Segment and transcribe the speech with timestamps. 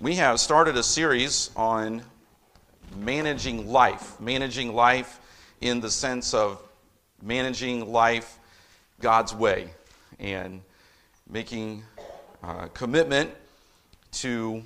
[0.00, 2.02] we have started a series on
[2.98, 5.20] managing life, managing life
[5.62, 6.62] in the sense of
[7.22, 8.38] managing life
[9.00, 9.70] God's way
[10.18, 10.60] and
[11.30, 11.82] making
[12.42, 13.30] uh, commitment
[14.12, 14.62] to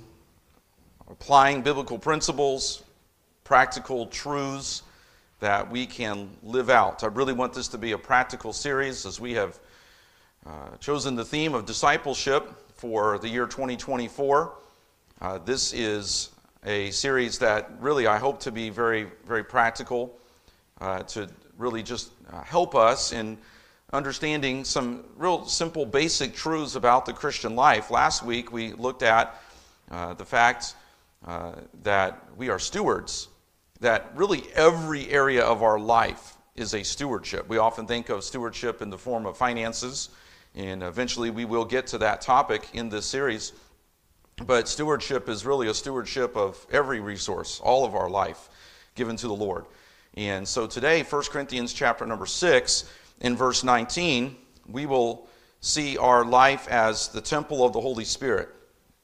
[1.09, 2.83] applying biblical principles,
[3.45, 4.83] practical truths
[5.39, 7.05] that we can live out.
[7.05, 9.59] I really want this to be a practical series as we have
[10.45, 14.57] uh, chosen the theme of discipleship for the year 2024.
[15.21, 16.31] Uh, this is
[16.65, 20.17] a series that really I hope to be very, very practical
[20.79, 23.37] uh, to really just uh, help us in
[23.93, 27.91] understanding some real simple, basic truths about the Christian life.
[27.91, 29.39] Last week we looked at
[29.91, 30.73] uh, the fact
[31.27, 31.51] uh,
[31.83, 33.27] that we are stewards
[33.79, 37.47] that really every area of our life is a stewardship.
[37.47, 40.09] We often think of stewardship in the form of finances,
[40.55, 43.53] and eventually we will get to that topic in this series.
[44.45, 48.49] But stewardship is really a stewardship of every resource, all of our life
[48.95, 49.65] given to the Lord.
[50.15, 54.35] And so today, 1 Corinthians chapter number 6, in verse 19,
[54.67, 55.27] we will
[55.61, 58.49] see our life as the temple of the Holy Spirit.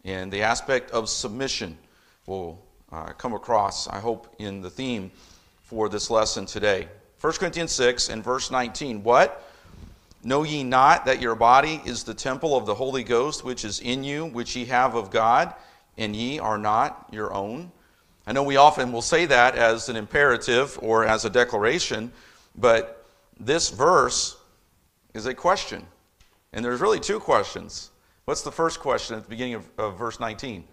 [0.03, 1.77] And the aspect of submission
[2.25, 5.11] will uh, come across, I hope, in the theme
[5.61, 6.87] for this lesson today.
[7.21, 9.03] 1 Corinthians 6 and verse 19.
[9.03, 9.46] What?
[10.23, 13.79] Know ye not that your body is the temple of the Holy Ghost which is
[13.79, 15.53] in you, which ye have of God,
[15.97, 17.71] and ye are not your own?
[18.25, 22.11] I know we often will say that as an imperative or as a declaration,
[22.55, 23.05] but
[23.39, 24.35] this verse
[25.13, 25.85] is a question.
[26.51, 27.91] And there's really two questions.
[28.25, 30.65] What's the first question at the beginning of, of verse 19?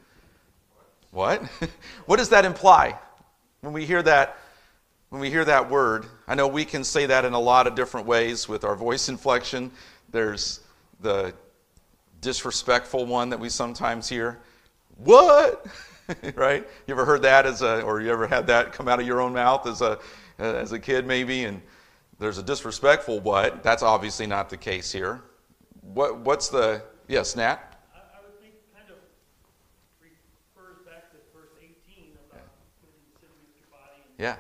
[1.13, 1.43] What?
[2.07, 2.99] what does that imply?
[3.61, 4.37] When we hear that
[5.15, 7.77] when we hear that word, I know we can say that in a lot of
[7.77, 9.71] different ways with our voice inflection.
[10.11, 10.59] There's
[10.99, 11.33] the
[12.21, 14.41] disrespectful one that we sometimes hear.
[14.97, 15.65] What?
[16.35, 16.67] right?
[16.89, 19.21] You ever heard that as a or you ever had that come out of your
[19.21, 20.01] own mouth as a
[20.39, 21.63] as a kid maybe and
[22.19, 23.63] there's a disrespectful what.
[23.63, 25.23] That's obviously not the case here.
[25.81, 27.61] What what's the Yes, Nat?
[32.33, 32.41] Yeah.
[32.83, 34.03] Considering your body.
[34.19, 34.35] yeah.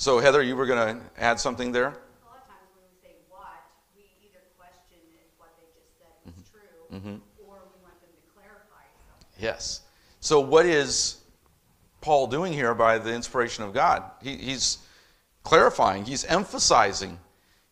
[0.00, 1.82] So, Heather, you were going to add something there?
[1.82, 3.48] A lot of times when we say what,
[3.96, 6.52] we either question if what they just said is mm-hmm.
[6.52, 7.48] true mm-hmm.
[7.48, 9.42] or we want them to clarify something.
[9.42, 9.80] Yes.
[10.20, 11.16] So, what is
[12.00, 14.04] Paul doing here by the inspiration of God?
[14.22, 14.78] He, he's
[15.42, 17.18] clarifying, he's emphasizing,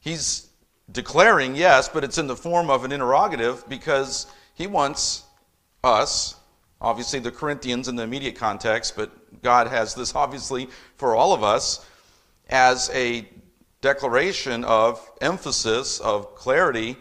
[0.00, 0.48] he's
[0.90, 5.22] declaring, yes, but it's in the form of an interrogative because he wants
[5.84, 6.34] us,
[6.80, 11.42] obviously the Corinthians in the immediate context, but God has this obviously for all of
[11.42, 11.84] us
[12.48, 13.28] as a
[13.80, 16.96] declaration of emphasis, of clarity.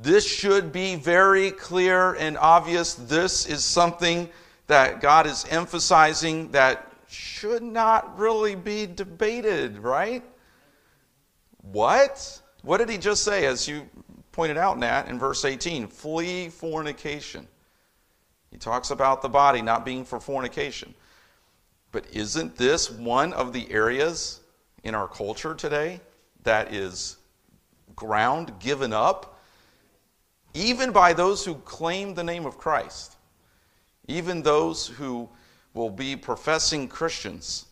[0.00, 2.94] This should be very clear and obvious.
[2.94, 4.28] This is something
[4.66, 10.24] that God is emphasizing that should not really be debated, right?
[11.62, 12.40] What?
[12.62, 13.88] What did he just say, as you
[14.32, 15.86] pointed out, Nat, in verse 18?
[15.88, 17.46] Flee fornication.
[18.56, 20.94] He talks about the body not being for fornication.
[21.92, 24.40] But isn't this one of the areas
[24.82, 26.00] in our culture today
[26.42, 27.18] that is
[27.94, 29.38] ground given up,
[30.54, 33.16] even by those who claim the name of Christ,
[34.08, 35.28] even those who
[35.74, 37.66] will be professing Christians,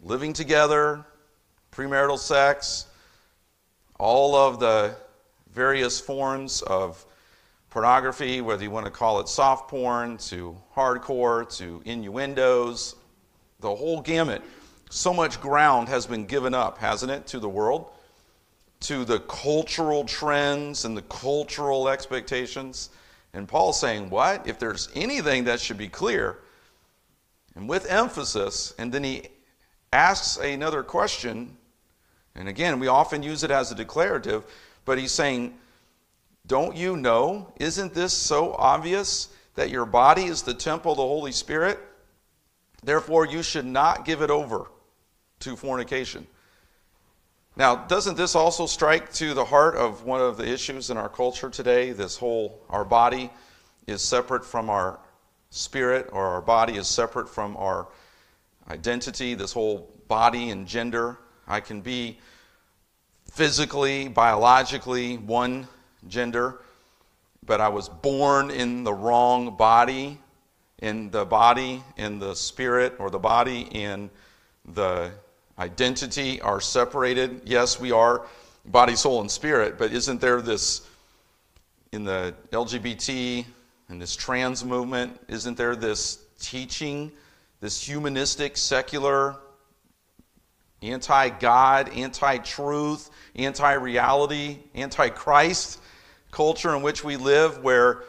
[0.00, 1.04] living together,
[1.72, 2.86] premarital sex,
[3.98, 4.94] all of the
[5.52, 7.04] various forms of
[7.70, 12.96] pornography, whether you want to call it soft porn, to hardcore, to innuendos,
[13.60, 14.42] the whole gamut.
[14.90, 17.90] So much ground has been given up, hasn't it, to the world,
[18.80, 22.90] to the cultural trends and the cultural expectations.
[23.32, 24.46] And Paul's saying, What?
[24.48, 26.38] If there's anything that should be clear,
[27.54, 29.28] and with emphasis, and then he
[29.92, 31.56] asks another question
[32.34, 34.44] and again, we often use it as a declarative,
[34.84, 35.58] but he's saying,
[36.50, 37.52] Don't you know?
[37.60, 41.78] Isn't this so obvious that your body is the temple of the Holy Spirit?
[42.82, 44.66] Therefore, you should not give it over
[45.38, 46.26] to fornication.
[47.54, 51.08] Now, doesn't this also strike to the heart of one of the issues in our
[51.08, 51.92] culture today?
[51.92, 53.30] This whole, our body
[53.86, 54.98] is separate from our
[55.50, 57.86] spirit, or our body is separate from our
[58.68, 62.18] identity, this whole body and gender I can be
[63.30, 65.68] physically, biologically one
[66.08, 66.60] gender,
[67.44, 70.18] but I was born in the wrong body,
[70.78, 74.10] in the body, in the spirit, or the body, in
[74.64, 75.10] the
[75.58, 77.42] identity are separated.
[77.44, 78.26] Yes, we are
[78.64, 80.82] body, soul, and spirit, but isn't there this
[81.92, 83.44] in the LGBT
[83.88, 85.20] and this trans movement?
[85.28, 87.12] Isn't there this teaching,
[87.60, 89.36] this humanistic, secular,
[90.82, 95.80] anti God, anti truth, anti reality, anti Christ
[96.30, 98.04] culture in which we live where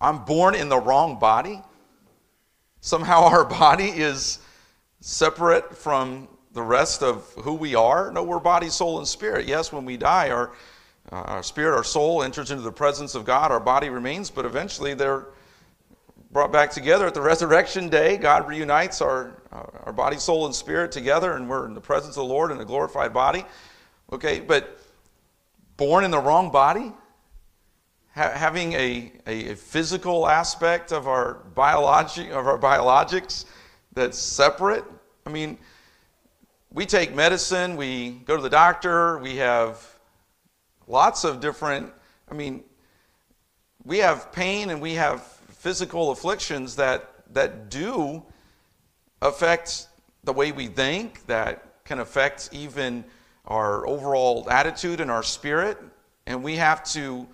[0.00, 1.62] I'm born in the wrong body?
[2.80, 4.38] Somehow our body is
[5.00, 8.12] separate from the rest of who we are?
[8.12, 9.46] No, we're body, soul, and spirit.
[9.46, 10.52] Yes, when we die, our,
[11.10, 14.44] uh, our spirit, our soul enters into the presence of God, our body remains, but
[14.44, 15.26] eventually they're
[16.30, 18.16] brought back together at the resurrection day.
[18.16, 19.42] God reunites our,
[19.84, 22.60] our body, soul, and spirit together, and we're in the presence of the Lord in
[22.60, 23.44] a glorified body.
[24.12, 24.78] Okay, but
[25.76, 26.92] born in the wrong body?
[28.14, 33.46] Ha- having a, a, physical aspect of our, biology, of our biologics
[33.94, 34.84] that's separate?
[35.24, 35.56] I mean,
[36.70, 39.98] we take medicine, we go to the doctor, we have
[40.86, 41.92] lots of different,
[42.30, 42.64] I mean,
[43.84, 48.22] we have pain and we have physical afflictions that, that do
[49.22, 49.88] affect
[50.24, 53.04] the way we think, that can affect even
[53.46, 55.78] our overall attitude and our spirit.
[56.26, 57.26] And we have to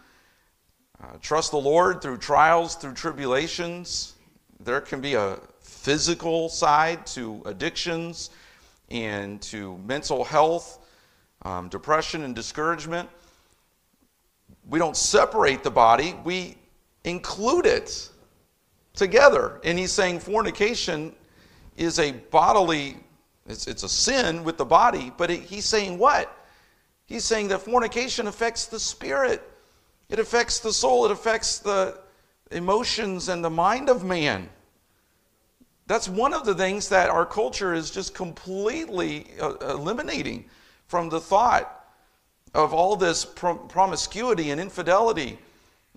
[1.03, 4.15] uh, trust the Lord through trials, through tribulations.
[4.61, 8.31] There can be a physical side to addictions
[8.91, 10.85] and to mental health,
[11.43, 13.09] um, depression, and discouragement.
[14.69, 16.57] We don't separate the body, we
[17.05, 18.11] include it
[18.95, 19.61] together.
[19.65, 21.15] And he's saying fornication
[21.77, 22.97] is a bodily,
[23.47, 26.35] it's, it's a sin with the body, but it, he's saying what?
[27.07, 29.43] He's saying that fornication affects the spirit,
[30.09, 31.99] it affects the soul, it affects the
[32.51, 34.49] emotions and the mind of man.
[35.87, 40.47] That's one of the things that our culture is just completely uh, eliminating
[40.87, 41.75] from the thought
[42.55, 45.39] of all this promiscuity and infidelity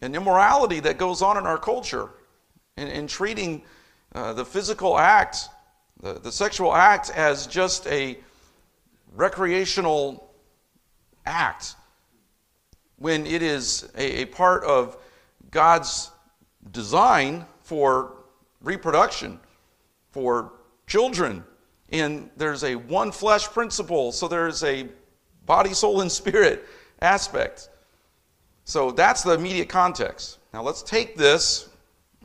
[0.01, 2.09] and immorality that goes on in our culture
[2.77, 3.61] and treating
[4.15, 5.49] uh, the physical act,
[6.01, 8.17] the, the sexual act, as just a
[9.13, 10.33] recreational
[11.25, 11.75] act
[13.01, 14.95] when it is a, a part of
[15.49, 16.11] God's
[16.71, 18.13] design for
[18.61, 19.39] reproduction
[20.11, 20.53] for
[20.85, 21.43] children.
[21.89, 24.87] And there's a one flesh principle, so there's a
[25.47, 26.67] body, soul, and spirit
[27.01, 27.69] aspect.
[28.65, 30.37] So that's the immediate context.
[30.53, 31.69] Now let's take this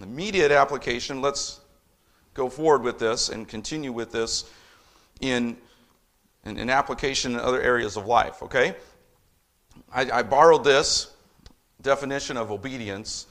[0.02, 1.61] immediate application, let's
[2.34, 4.50] go forward with this and continue with this
[5.23, 5.56] in,
[6.44, 8.76] in application in other areas of life, okay?
[9.92, 11.14] I, I borrowed this
[11.82, 13.26] definition of obedience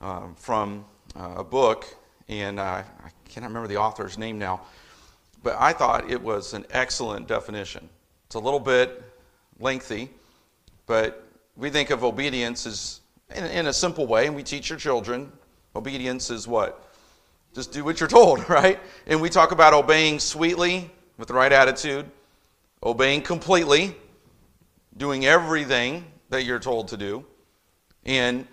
[0.00, 0.84] um, from
[1.14, 1.86] uh, a book,
[2.28, 4.62] and uh, I can't remember the author's name now,
[5.42, 7.88] but I thought it was an excellent definition.
[8.26, 9.02] It's a little bit
[9.60, 10.10] lengthy,
[10.86, 13.00] but we think of obedience as
[13.34, 15.32] in, in a simple way, and we teach your children
[15.76, 16.82] obedience is what?
[17.54, 18.80] Just do what you're told, right?
[19.06, 22.06] And we talk about obeying sweetly with the right attitude,
[22.82, 23.96] obeying completely,
[24.96, 27.24] doing everything that you're told to do,
[28.04, 28.46] and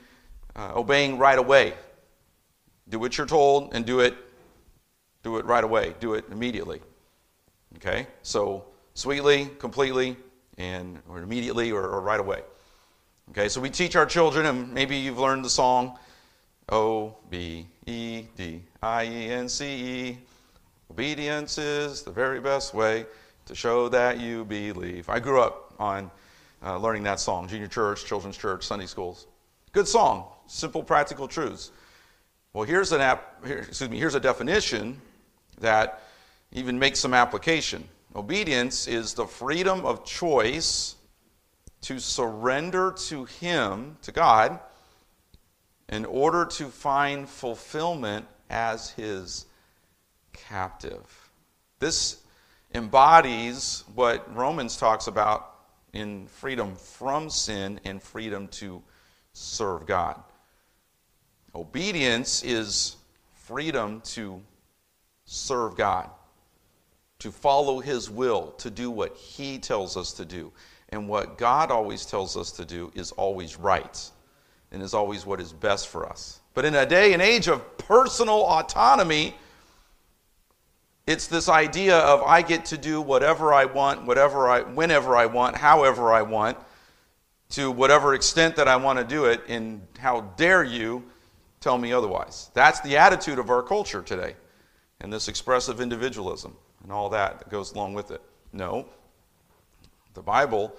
[0.56, 1.74] uh, obeying right away.
[2.90, 4.16] Do what you're told and do it
[5.24, 5.96] do it right away.
[6.00, 6.82] Do it immediately.
[7.78, 8.08] Okay?
[8.24, 10.18] So, sweetly, completely,
[10.58, 12.42] and or immediately or, or right away.
[13.30, 15.98] Okay, so we teach our children, and maybe you've learned the song
[16.70, 20.18] O B E D I E N C E.
[20.92, 23.06] Obedience is the very best way
[23.46, 25.10] to show that you believe.
[25.10, 26.12] I grew up on
[26.64, 29.28] uh, learning that song, junior church, children's church, Sunday schools.
[29.72, 31.72] Good song, simple, practical truths.
[32.54, 33.46] Well, here's an app.
[33.46, 33.98] Here, excuse me.
[33.98, 35.02] Here's a definition
[35.60, 36.04] that
[36.52, 37.88] even makes some application.
[38.16, 40.96] Obedience is the freedom of choice
[41.82, 44.60] to surrender to Him, to God,
[45.90, 49.46] in order to find fulfillment as His
[50.32, 51.30] captive.
[51.80, 52.22] This
[52.76, 55.53] embodies what Romans talks about
[55.94, 58.82] in freedom from sin and freedom to
[59.34, 60.22] serve God.
[61.56, 62.96] Obedience is
[63.34, 64.42] freedom to
[65.26, 66.10] serve God,
[67.20, 70.52] to follow His will, to do what He tells us to do.
[70.90, 74.12] And what God always tells us to do is always right
[74.72, 76.40] and is always what is best for us.
[76.54, 79.36] But in a day and age of personal autonomy,
[81.06, 85.26] it's this idea of I get to do whatever I want, whatever I, whenever I
[85.26, 86.58] want, however I want,
[87.52, 91.04] to whatever extent that I want to do it, and how dare you
[91.60, 92.50] tell me otherwise?
[92.54, 94.36] That's the attitude of our culture today
[95.02, 98.22] and this expressive individualism and all that that goes along with it.
[98.52, 98.88] No.
[100.14, 100.76] The Bible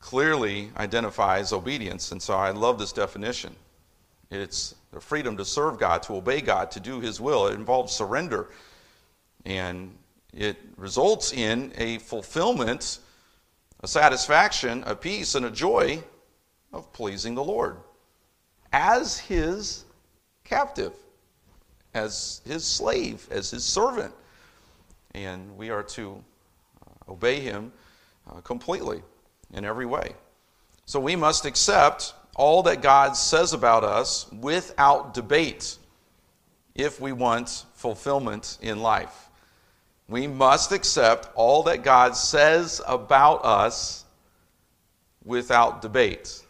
[0.00, 2.12] clearly identifies obedience.
[2.12, 3.54] And so I love this definition.
[4.30, 7.46] It's the freedom to serve God, to obey God, to do His will.
[7.46, 8.50] It involves surrender.
[9.46, 9.96] And
[10.34, 12.98] it results in a fulfillment,
[13.80, 16.02] a satisfaction, a peace, and a joy
[16.72, 17.76] of pleasing the Lord
[18.72, 19.84] as His
[20.44, 20.92] captive,
[21.94, 24.12] as His slave, as His servant.
[25.14, 26.22] And we are to
[26.86, 27.72] uh, obey Him
[28.28, 29.02] uh, completely
[29.54, 30.14] in every way.
[30.84, 35.78] So we must accept all that God says about us without debate
[36.74, 39.25] if we want fulfillment in life.
[40.08, 44.04] We must accept all that God says about us
[45.24, 46.44] without debate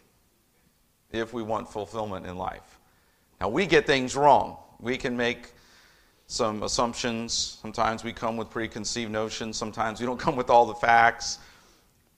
[1.10, 2.78] if we want fulfillment in life.
[3.40, 4.58] Now, we get things wrong.
[4.80, 5.52] We can make
[6.26, 7.58] some assumptions.
[7.62, 9.56] Sometimes we come with preconceived notions.
[9.56, 11.38] Sometimes we don't come with all the facts.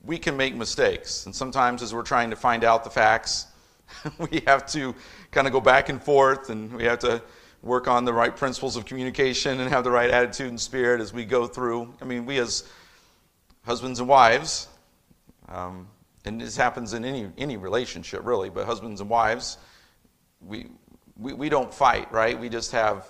[0.04, 1.26] We can make mistakes.
[1.26, 3.46] And sometimes, as we're trying to find out the facts,
[4.18, 4.94] we have to
[5.30, 7.22] kind of go back and forth and we have to
[7.62, 11.12] work on the right principles of communication and have the right attitude and spirit as
[11.12, 11.92] we go through.
[12.00, 12.68] I mean, we as
[13.64, 14.68] husbands and wives,
[15.48, 15.88] um,
[16.24, 19.58] and this happens in any, any relationship really, but husbands and wives,
[20.40, 20.68] we,
[21.16, 22.38] we, we don't fight, right?
[22.38, 23.06] We just have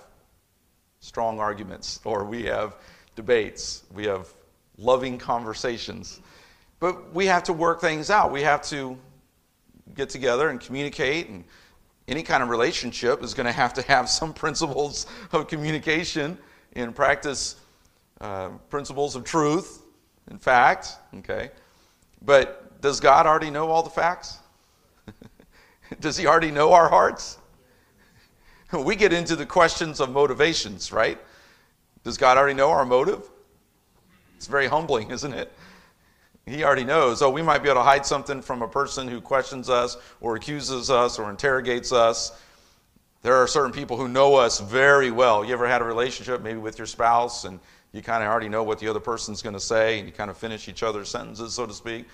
[0.99, 2.75] strong arguments or we have
[3.15, 4.27] debates, we have
[4.77, 6.21] loving conversations.
[6.79, 8.31] But we have to work things out.
[8.31, 8.97] We have to
[9.93, 11.43] get together and communicate and
[12.09, 16.37] any kind of relationship is going to have to have some principles of communication
[16.73, 17.55] and practice
[18.19, 19.83] uh, principles of truth
[20.27, 21.51] and fact okay?
[22.23, 24.39] But does god already know all the facts?
[25.99, 27.37] Does he already know our hearts?
[28.71, 31.19] We get into the questions of motivations right?
[32.03, 33.27] Does god already know our motive?
[34.35, 35.51] It's very humbling isn't it
[36.45, 37.21] he already knows.
[37.21, 40.35] Oh, we might be able to hide something from a person who questions us or
[40.35, 42.41] accuses us or interrogates us.
[43.21, 45.43] There are certain people who know us very well.
[45.43, 47.59] You ever had a relationship maybe with your spouse and
[47.91, 50.29] you kind of already know what the other person's going to say and you kind
[50.29, 52.05] of finish each other's sentences, so to speak?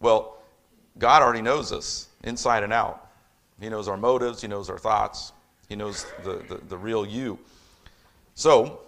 [0.00, 0.38] Well,
[0.98, 3.08] God already knows us inside and out.
[3.60, 5.32] He knows our motives, He knows our thoughts,
[5.68, 7.38] He knows the, the, the real you.
[8.34, 8.80] So,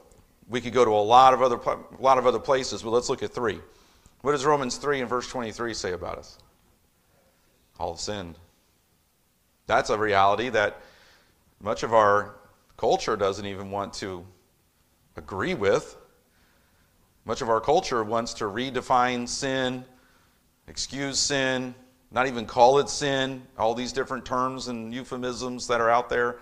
[0.49, 3.09] we could go to a lot of other, a lot of other places, but let's
[3.09, 3.61] look at three.
[4.25, 6.38] What does Romans 3 and verse 23 say about us?
[7.78, 8.38] All have sinned.
[9.66, 10.81] That's a reality that
[11.61, 12.37] much of our
[12.78, 14.25] culture doesn't even want to
[15.19, 15.99] agree with.
[17.26, 19.85] Much of our culture wants to redefine sin,
[20.69, 21.75] excuse sin,
[22.11, 26.38] not even call it sin, all these different terms and euphemisms that are out there.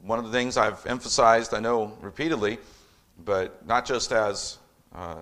[0.00, 2.56] One of the things I've emphasized, I know repeatedly,
[3.22, 4.56] but not just as
[4.94, 5.16] uh,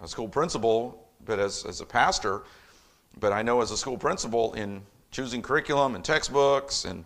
[0.00, 2.42] a school principal, but as, as a pastor.
[3.18, 7.04] But I know as a school principal in choosing curriculum and textbooks, and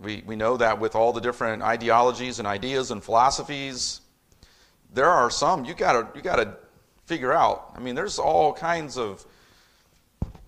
[0.00, 4.00] we, we know that with all the different ideologies and ideas and philosophies,
[4.92, 6.56] there are some you gotta you gotta
[7.06, 7.72] figure out.
[7.76, 9.24] I mean, there's all kinds of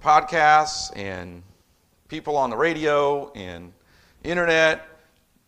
[0.02, 1.42] podcasts and
[2.08, 3.72] people on the radio and
[4.22, 4.86] internet,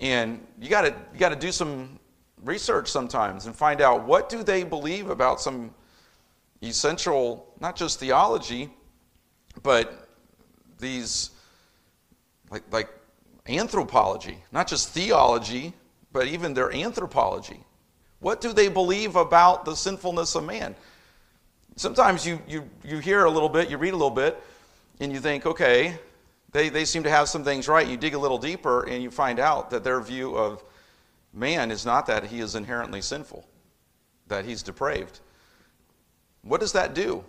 [0.01, 1.99] and you gotta you gotta do some
[2.45, 5.75] research sometimes and find out what do they believe about some
[6.63, 8.71] essential, not just theology,
[9.63, 10.09] but
[10.79, 11.31] these,
[12.51, 12.89] like, like
[13.49, 15.73] anthropology, not just theology,
[16.13, 17.61] but even their anthropology.
[18.21, 20.75] What do they believe about the sinfulness of man?
[21.77, 24.43] Sometimes you, you, you hear a little bit, you read a little bit,
[25.01, 25.97] and you think, okay,
[26.51, 27.87] they, they seem to have some things right.
[27.87, 30.65] You dig a little deeper, and you find out that their view of
[31.33, 33.47] man is not that he is inherently sinful,
[34.27, 35.21] that he's depraved.
[36.43, 37.25] What does that do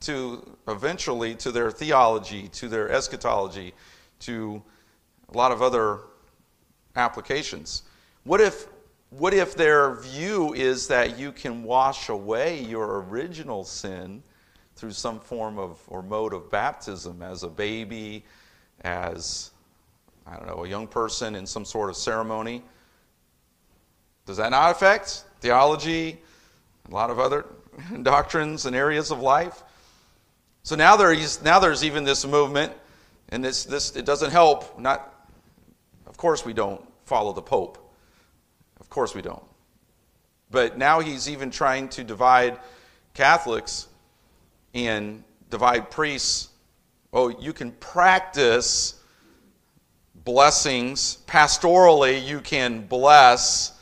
[0.00, 3.74] to eventually to their theology, to their eschatology,
[4.20, 4.62] to
[5.32, 6.00] a lot of other
[6.96, 7.82] applications?
[8.24, 8.66] What if
[9.10, 14.22] what if their view is that you can wash away your original sin
[14.76, 18.22] through some form of or mode of baptism as a baby,
[18.82, 19.50] as
[20.26, 22.62] I don't know, a young person in some sort of ceremony?
[24.26, 26.18] Does that not affect theology?
[26.90, 27.46] A lot of other
[28.02, 29.62] doctrines and areas of life.
[30.62, 32.72] So now there is now there's even this movement,
[33.30, 34.78] and this this it doesn't help.
[34.78, 35.14] Not,
[36.06, 37.78] of course we don't follow the Pope.
[38.80, 39.42] Of course we don't.
[40.50, 42.58] But now he's even trying to divide
[43.14, 43.88] Catholics
[44.74, 46.48] and divide priests.
[47.12, 49.02] Oh, you can practice
[50.24, 52.24] blessings pastorally.
[52.26, 53.77] You can bless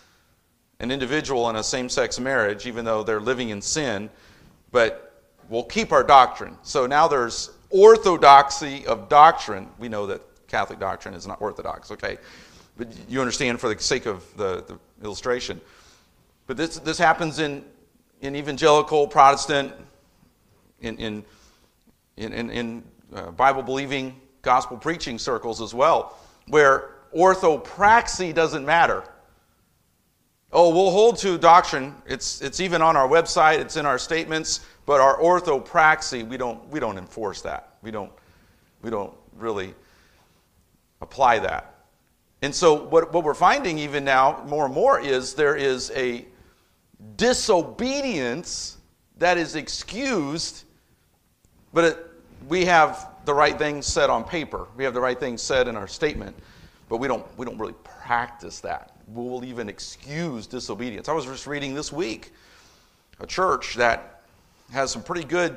[0.81, 4.11] an individual in a same sex marriage, even though they're living in sin,
[4.73, 6.57] but we'll keep our doctrine.
[6.63, 9.69] So now there's orthodoxy of doctrine.
[9.79, 12.19] We know that Catholic doctrine is not orthodox, okay?
[12.77, 15.61] But you understand for the sake of the, the illustration.
[16.47, 17.65] But this, this happens in,
[18.21, 19.73] in evangelical, Protestant,
[20.81, 21.25] in, in,
[22.17, 26.19] in, in uh, Bible believing, gospel preaching circles as well,
[26.49, 29.05] where orthopraxy doesn't matter.
[30.59, 31.95] Oh, we'll hold to doctrine.
[32.07, 36.67] It's, it's even on our website, it's in our statements, but our orthopraxy, we don't,
[36.71, 37.75] we don't enforce that.
[37.83, 38.11] We don't,
[38.81, 39.75] we don't really
[41.03, 41.75] apply that.
[42.41, 46.25] And so, what, what we're finding even now more and more is there is a
[47.17, 48.79] disobedience
[49.19, 50.65] that is excused,
[51.75, 52.07] but it,
[52.49, 54.69] we have the right things said on paper.
[54.75, 56.35] We have the right things said in our statement,
[56.89, 58.96] but we don't, we don't really practice that.
[59.07, 61.09] We'll even excuse disobedience.
[61.09, 62.33] I was just reading this week
[63.21, 64.23] a church that
[64.73, 65.57] has some pretty good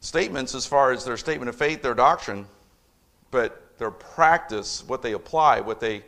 [0.00, 2.46] statements as far as their statement of faith, their doctrine,
[3.30, 6.04] but their practice, what they apply, what they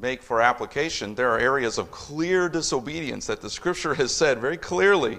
[0.00, 4.56] make for application, there are areas of clear disobedience that the scripture has said very
[4.56, 5.18] clearly.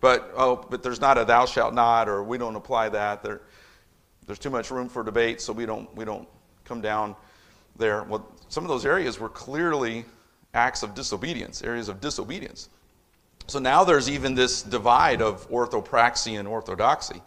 [0.00, 3.22] But oh, but there's not a thou shalt not, or we don't apply that.
[3.22, 3.40] There,
[4.26, 6.28] there's too much room for debate, so we don't we don't
[6.64, 7.14] come down
[7.76, 8.02] there.
[8.04, 10.04] Well, some of those areas were clearly
[10.54, 12.68] acts of disobedience, areas of disobedience.
[13.46, 17.20] So now there's even this divide of orthopraxy and orthodoxy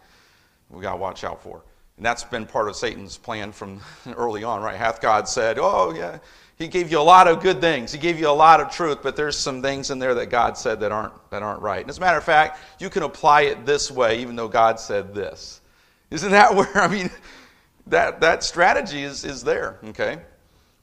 [0.70, 1.62] we got to watch out for.
[1.96, 3.80] And that's been part of Satan's plan from
[4.14, 4.76] early on, right?
[4.76, 6.18] Hath God said, oh, yeah,
[6.58, 7.92] he gave you a lot of good things.
[7.92, 10.56] He gave you a lot of truth, but there's some things in there that God
[10.56, 11.80] said that aren't, that aren't right.
[11.80, 14.80] And as a matter of fact, you can apply it this way, even though God
[14.80, 15.60] said this.
[16.10, 17.10] Isn't that where, I mean,
[17.86, 20.18] that, that strategy is, is there, okay?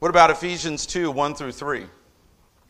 [0.04, 1.86] What about Ephesians 2 1 through 3?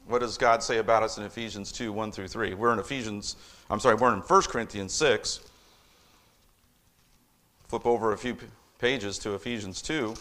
[0.06, 2.54] What does God say about us in Ephesians 2 1 through 3?
[2.54, 3.34] We're in Ephesians,
[3.68, 5.40] I'm sorry, we're in 1 Corinthians 6.
[7.66, 8.36] Flip over a few
[8.78, 10.14] pages to Ephesians 2.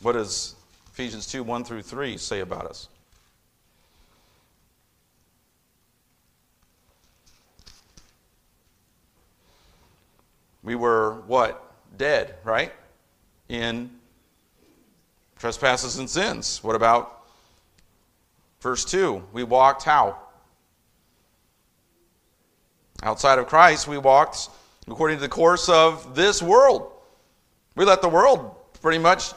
[0.00, 0.54] What does
[0.94, 2.88] Ephesians 2 1 through 3 say about us?
[10.62, 11.70] We were what?
[11.98, 12.72] Dead, right?
[13.48, 13.90] In
[15.38, 16.62] trespasses and sins.
[16.62, 17.24] What about
[18.60, 19.22] verse 2?
[19.32, 20.18] We walked how?
[23.02, 24.48] Outside of Christ, we walked
[24.86, 26.92] according to the course of this world.
[27.76, 29.32] We let the world pretty much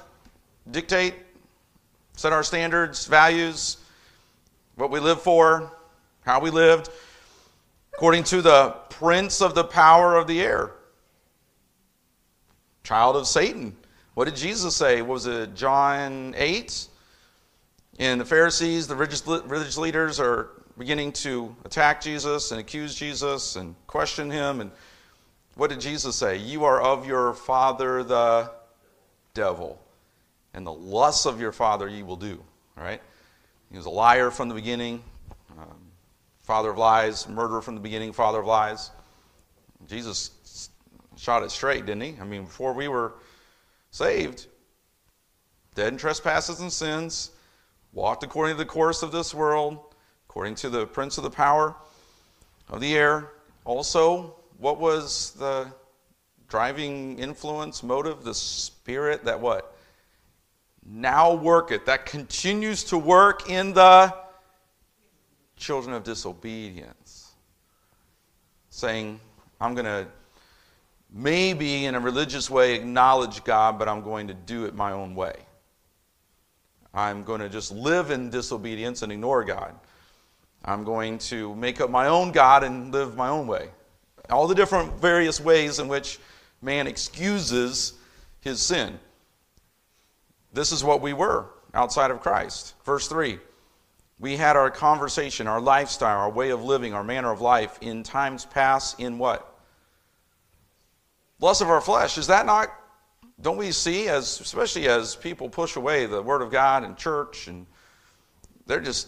[0.70, 1.14] dictate,
[2.16, 3.78] set our standards, values,
[4.76, 5.72] what we live for,
[6.26, 6.90] how we lived,
[7.94, 10.72] according to the prince of the power of the air.
[12.84, 13.76] Child of Satan.
[14.14, 15.02] What did Jesus say?
[15.02, 16.88] Was it John 8?
[18.00, 23.76] And the Pharisees, the religious leaders, are beginning to attack Jesus and accuse Jesus and
[23.88, 24.62] question him.
[24.62, 24.72] And
[25.56, 26.38] what did Jesus say?
[26.38, 28.52] You are of your father, the
[29.34, 29.82] devil
[30.54, 32.44] and the lusts of your father ye will do.
[32.78, 33.02] All right?
[33.70, 35.02] He was a liar from the beginning,
[35.58, 35.78] um,
[36.44, 38.92] father of lies, murderer from the beginning, father of lies.
[39.88, 40.70] Jesus
[41.18, 42.18] shot it straight, didn't he?
[42.20, 43.14] I mean, before we were
[43.92, 44.48] saved,
[45.76, 47.32] dead in trespasses and sins,
[47.94, 49.80] walked according to the course of this world,
[50.28, 51.76] according to the prince of the power
[52.70, 53.32] of the air.
[53.64, 55.68] Also, what was the
[56.48, 59.76] driving influence, motive, the spirit that what?
[60.86, 64.14] now worketh, that continues to work in the
[65.56, 67.32] children of disobedience.
[68.70, 69.20] Saying,
[69.60, 70.08] I'm going to
[71.12, 75.16] maybe in a religious way acknowledge God, but I'm going to do it my own
[75.16, 75.36] way.
[76.94, 79.76] I'm going to just live in disobedience and ignore God.
[80.64, 83.70] I'm going to make up my own God and live my own way.
[84.30, 86.20] All the different various ways in which
[86.62, 87.94] man excuses
[88.42, 89.00] his sin.
[90.54, 92.76] This is what we were outside of Christ.
[92.86, 93.40] Verse 3
[94.20, 98.04] We had our conversation, our lifestyle, our way of living, our manner of life in
[98.04, 99.51] times past in what?
[101.42, 102.20] Lust of our flesh.
[102.20, 102.72] Is that not,
[103.42, 107.48] don't we see, as especially as people push away the Word of God and church,
[107.48, 107.66] and
[108.68, 109.08] they're just,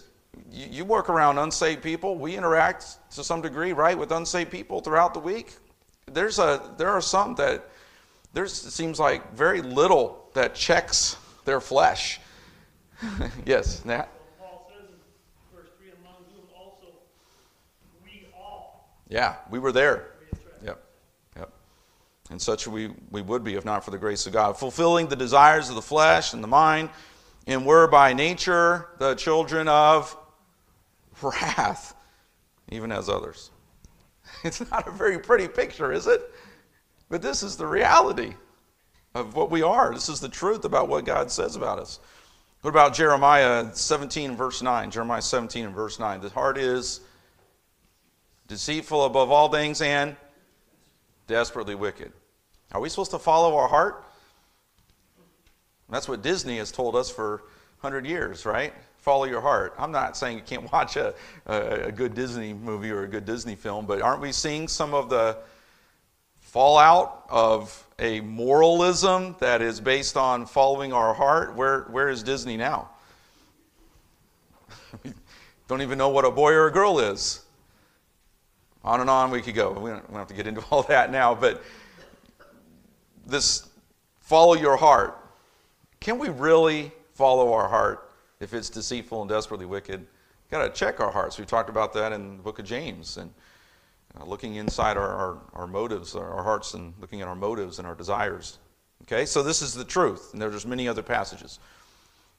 [0.52, 2.18] you, you work around unsaved people.
[2.18, 5.54] We interact to some degree, right, with unsaved people throughout the week.
[6.12, 7.70] There's a, there are some that,
[8.34, 11.16] there's, it seems like very little that checks
[11.46, 12.20] their flesh.
[13.46, 14.10] yes, Nat?
[14.40, 16.88] Paul says in verse 3 among whom also
[18.04, 18.90] we all.
[19.08, 20.13] Yeah, we were there.
[22.34, 24.58] And such we, we would be if not for the grace of God.
[24.58, 26.90] Fulfilling the desires of the flesh and the mind,
[27.46, 30.18] and were by nature the children of
[31.22, 31.94] wrath.
[32.70, 33.52] even as others.
[34.44, 36.22] It's not a very pretty picture, is it?
[37.08, 38.34] But this is the reality
[39.14, 39.94] of what we are.
[39.94, 42.00] This is the truth about what God says about us.
[42.62, 44.90] What about Jeremiah 17, verse 9?
[44.90, 46.22] Jeremiah 17 and verse 9.
[46.22, 47.02] The heart is
[48.48, 50.16] deceitful above all things and
[51.28, 52.12] desperately wicked.
[52.74, 54.04] Are we supposed to follow our heart?
[55.90, 57.44] That's what Disney has told us for
[57.82, 58.74] 100 years, right?
[58.98, 59.76] Follow your heart.
[59.78, 61.14] I'm not saying you can't watch a,
[61.46, 65.10] a, good Disney movie or a good Disney film, but aren't we seeing some of
[65.10, 65.38] the
[66.40, 71.56] fallout of a moralism that is based on following our heart?
[71.56, 72.90] Where, where is Disney now?
[75.68, 77.44] don't even know what a boy or a girl is.
[78.84, 79.72] On and on we could go.
[79.72, 81.62] We don't, we don't have to get into all that now, but
[83.26, 83.68] this
[84.20, 85.18] follow your heart.
[86.00, 90.06] Can we really follow our heart if it's deceitful and desperately wicked?
[90.52, 91.40] Got to check our hearts.
[91.40, 93.34] We talked about that in the book of James and
[94.20, 97.80] uh, looking inside our, our, our motives, our, our hearts, and looking at our motives
[97.80, 98.60] and our desires.
[99.04, 101.60] Okay, so this is the truth, and there's many other passages.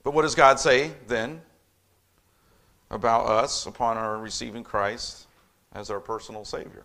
[0.02, 1.42] But what does God say then
[2.90, 5.26] about us upon our receiving Christ
[5.72, 6.84] as our personal Savior?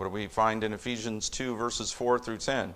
[0.00, 2.72] What do we find in Ephesians 2, verses 4 through 10?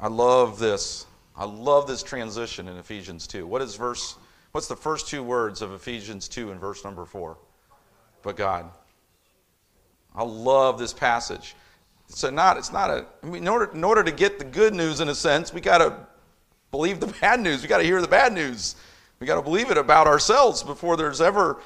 [0.00, 1.06] I love this.
[1.36, 3.46] I love this transition in Ephesians 2.
[3.46, 4.16] What is verse
[4.50, 7.38] what's the first two words of Ephesians 2 in verse number 4?
[8.24, 8.68] But God.
[10.16, 11.54] I love this passage.
[12.08, 14.74] So not it's not a I mean in order in order to get the good
[14.74, 16.08] news in a sense, we got to
[16.72, 17.62] believe the bad news.
[17.62, 18.74] We got to hear the bad news.
[19.20, 21.62] We got to believe it about ourselves before there's ever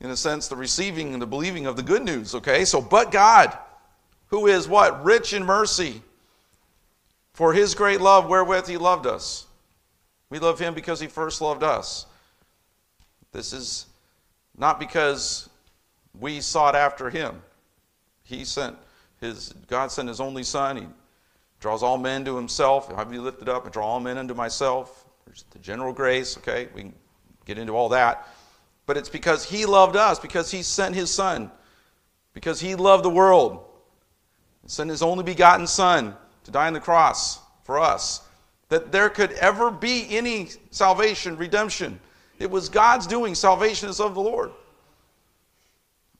[0.00, 2.64] in a sense the receiving and the believing of the good news, okay?
[2.64, 3.56] So but God,
[4.28, 5.04] who is what?
[5.04, 6.02] Rich in mercy.
[7.32, 9.46] For his great love wherewith he loved us.
[10.30, 12.06] We love him because he first loved us.
[13.32, 13.86] This is
[14.56, 15.48] not because
[16.18, 17.42] we sought after him.
[18.24, 18.76] He sent
[19.20, 20.76] his God sent his only son.
[20.76, 20.86] He
[21.60, 22.92] draws all men to himself.
[22.94, 25.04] I be lifted up and draw all men unto myself.
[25.26, 26.68] There's the general grace, okay?
[26.74, 26.94] We can
[27.44, 28.26] get into all that.
[28.86, 31.50] But it's because he loved us, because he sent his son,
[32.32, 33.65] because he loved the world.
[34.66, 38.22] Sent his only begotten son to die on the cross for us.
[38.68, 42.00] That there could ever be any salvation, redemption.
[42.38, 43.34] It was God's doing.
[43.34, 44.50] Salvation is of the Lord.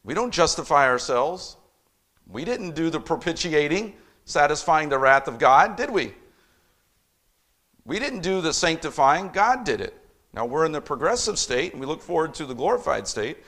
[0.05, 1.57] We don't justify ourselves.
[2.29, 6.15] We didn't do the propitiating, satisfying the wrath of God, did we?
[7.85, 9.95] We didn't do the sanctifying, God did it.
[10.33, 13.39] Now we're in the progressive state, and we look forward to the glorified state.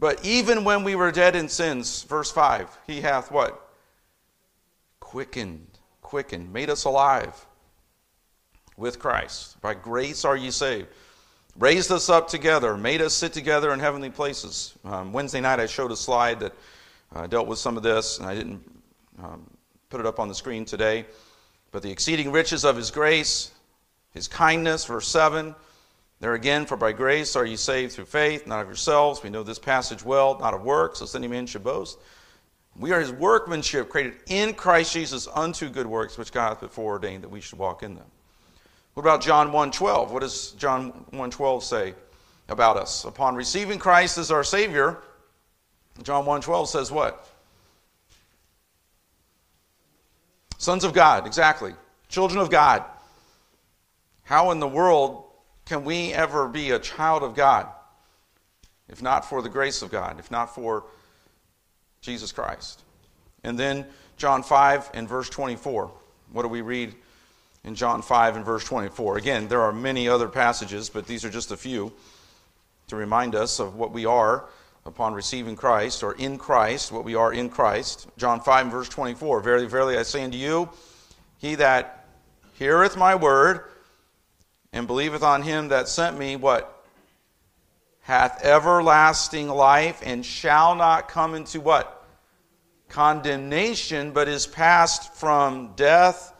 [0.00, 3.63] But even when we were dead in sins, verse 5, he hath what?
[5.14, 5.68] Quickened,
[6.02, 7.46] quickened, made us alive
[8.76, 9.60] with Christ.
[9.60, 10.88] By grace are ye saved.
[11.56, 14.76] Raised us up together, made us sit together in heavenly places.
[14.84, 16.52] Um, Wednesday night I showed a slide that
[17.14, 18.60] uh, dealt with some of this, and I didn't
[19.22, 19.48] um,
[19.88, 21.06] put it up on the screen today.
[21.70, 23.52] But the exceeding riches of his grace,
[24.14, 25.54] his kindness, verse 7.
[26.18, 29.22] There again, for by grace are ye saved through faith, not of yourselves.
[29.22, 31.98] We know this passage well, not of works, lest any man should boast.
[32.76, 36.92] We are his workmanship, created in Christ Jesus unto good works, which God hath before
[36.92, 38.06] ordained that we should walk in them.
[38.94, 40.10] What about John 1.12?
[40.10, 41.94] What does John 1.12 say
[42.48, 43.04] about us?
[43.04, 44.98] Upon receiving Christ as our Savior,
[46.02, 47.28] John 1.12 says what?
[50.58, 51.74] Sons of God, exactly.
[52.08, 52.84] Children of God.
[54.24, 55.24] How in the world
[55.66, 57.68] can we ever be a child of God
[58.88, 60.84] if not for the grace of God, if not for
[62.04, 62.82] Jesus Christ?
[63.42, 63.86] And then
[64.16, 65.90] John 5 and verse 24.
[66.32, 66.94] What do we read
[67.64, 69.18] in John 5 and verse 24?
[69.18, 71.92] Again, there are many other passages, but these are just a few
[72.88, 74.44] to remind us of what we are
[74.86, 78.06] upon receiving Christ, or in Christ, what we are in Christ.
[78.18, 80.68] John 5 and verse 24 Verily, verily, I say unto you,
[81.38, 82.06] he that
[82.54, 83.62] heareth my word
[84.72, 86.83] and believeth on him that sent me, what?
[88.04, 92.06] Hath everlasting life and shall not come into what?
[92.90, 96.34] Condemnation, but is passed from death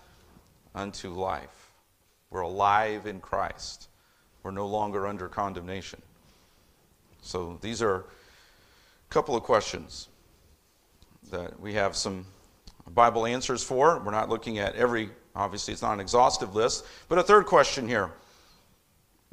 [0.74, 1.72] unto life.
[2.28, 3.88] We're alive in Christ.
[4.42, 6.02] We're no longer under condemnation.
[7.22, 8.04] So these are a
[9.08, 10.08] couple of questions
[11.30, 12.26] that we have some
[12.90, 14.00] Bible answers for.
[14.00, 16.84] We're not looking at every, obviously, it's not an exhaustive list.
[17.08, 18.12] But a third question here.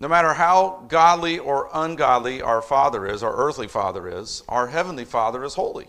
[0.02, 5.06] No matter how godly or ungodly our Father is, our earthly Father is, our Heavenly
[5.06, 5.86] Father is holy.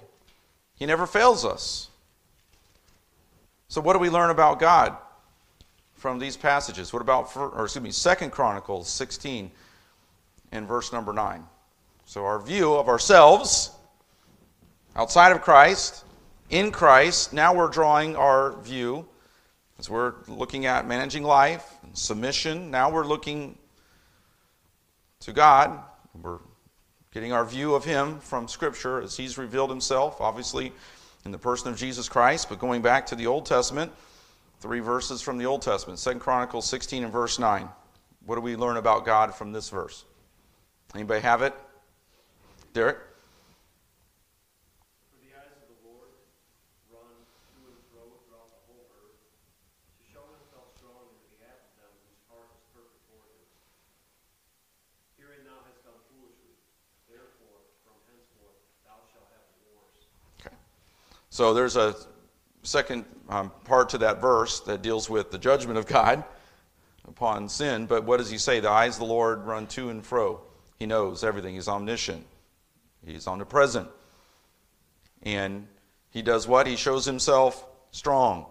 [0.74, 1.88] He never fails us.
[3.68, 4.98] So, what do we learn about God
[5.94, 6.92] from these passages?
[6.92, 9.50] What about, or excuse me, Second Chronicles 16
[10.52, 11.42] and verse number 9?
[12.04, 13.70] So, our view of ourselves
[14.94, 16.04] outside of Christ,
[16.50, 19.08] in Christ, now we're drawing our view
[19.78, 22.70] as we're looking at managing life and submission.
[22.70, 23.56] Now we're looking
[25.22, 25.78] to God.
[26.20, 26.38] We're
[27.12, 30.72] getting our view of Him from Scripture as He's revealed Himself, obviously
[31.24, 32.48] in the person of Jesus Christ.
[32.48, 33.92] But going back to the Old Testament,
[34.60, 37.68] three verses from the Old Testament, Second Chronicles 16 and verse 9.
[38.26, 40.04] What do we learn about God from this verse?
[40.94, 41.54] Anybody have it?
[42.72, 42.98] Derek?
[45.10, 46.10] For the eyes of the Lord
[46.92, 49.18] run to and fro throughout the whole earth,
[49.98, 53.42] to show himself strong in the behalf of them whose heart is perfect toward him.
[55.18, 56.54] Herein thou hast done foolishly,
[57.10, 60.06] therefore from henceforth thou shalt have wars.
[60.38, 60.54] Okay.
[61.32, 61.96] So there's a
[62.62, 66.22] second um, part to that verse that deals with the judgment of God
[67.08, 67.86] upon sin.
[67.86, 68.60] But what does he say?
[68.60, 70.42] The eyes of the Lord run to and fro.
[70.78, 71.54] He knows everything.
[71.54, 72.26] He's omniscient.
[73.02, 73.88] He's omnipresent.
[75.22, 75.68] And
[76.10, 76.66] he does what?
[76.66, 78.44] He shows himself strong.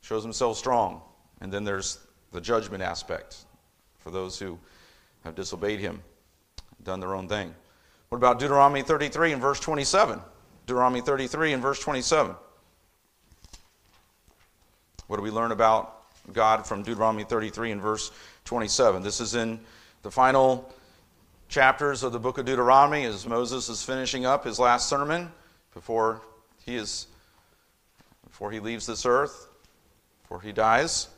[0.00, 1.00] Shows himself strong.
[1.40, 2.00] And then there's
[2.32, 3.36] the judgment aspect
[3.98, 4.58] for those who
[5.22, 6.02] have disobeyed him,
[6.82, 7.54] done their own thing.
[8.08, 10.20] What about Deuteronomy 33 and verse 27?
[10.66, 12.34] Deuteronomy 33 and verse 27.
[15.06, 18.10] What do we learn about God from Deuteronomy 33 and verse
[18.46, 19.02] 27?
[19.02, 19.60] This is in
[20.02, 20.72] the final
[21.48, 25.30] chapters of the book of Deuteronomy as Moses is finishing up his last sermon
[25.74, 26.22] before
[26.64, 27.06] he is
[28.26, 29.48] before he leaves this earth,
[30.22, 31.08] before he dies.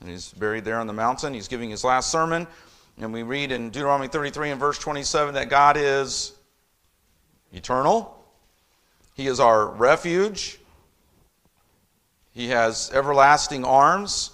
[0.00, 1.34] And he's buried there on the mountain.
[1.34, 2.46] He's giving his last sermon.
[3.00, 6.32] And we read in Deuteronomy 33 and verse 27 that God is
[7.52, 8.17] eternal.
[9.18, 10.60] He is our refuge.
[12.32, 14.30] He has everlasting arms.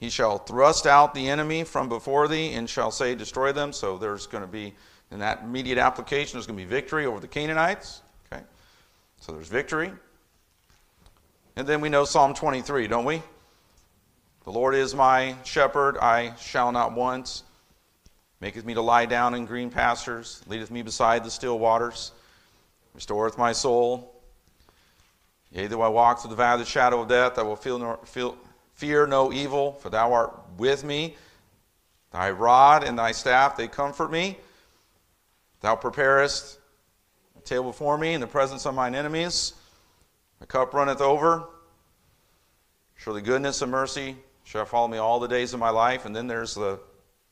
[0.00, 3.72] He shall thrust out the enemy from before thee and shall say, Destroy them.
[3.72, 4.74] So there's going to be,
[5.12, 8.02] in that immediate application, there's going to be victory over the Canaanites.
[8.32, 8.42] Okay?
[9.20, 9.92] So there's victory.
[11.54, 13.22] And then we know Psalm 23, don't we?
[14.42, 17.44] The Lord is my shepherd, I shall not want.
[18.40, 22.10] Maketh me to lie down in green pastures, leadeth me beside the still waters,
[22.94, 24.20] restoreth my soul.
[25.50, 27.78] Yea, though I walk through the valley of the shadow of death, I will feel
[27.78, 28.36] no, feel,
[28.74, 31.16] fear no evil, for thou art with me.
[32.10, 34.38] Thy rod and thy staff, they comfort me.
[35.60, 36.58] Thou preparest
[37.38, 39.54] a table before me in the presence of mine enemies.
[40.40, 41.44] My cup runneth over.
[42.96, 46.04] Surely goodness and mercy shall follow me all the days of my life.
[46.04, 46.80] And then there's the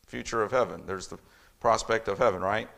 [0.06, 0.82] future of heaven.
[0.86, 1.18] There's the
[1.60, 2.68] prospect of heaven, right?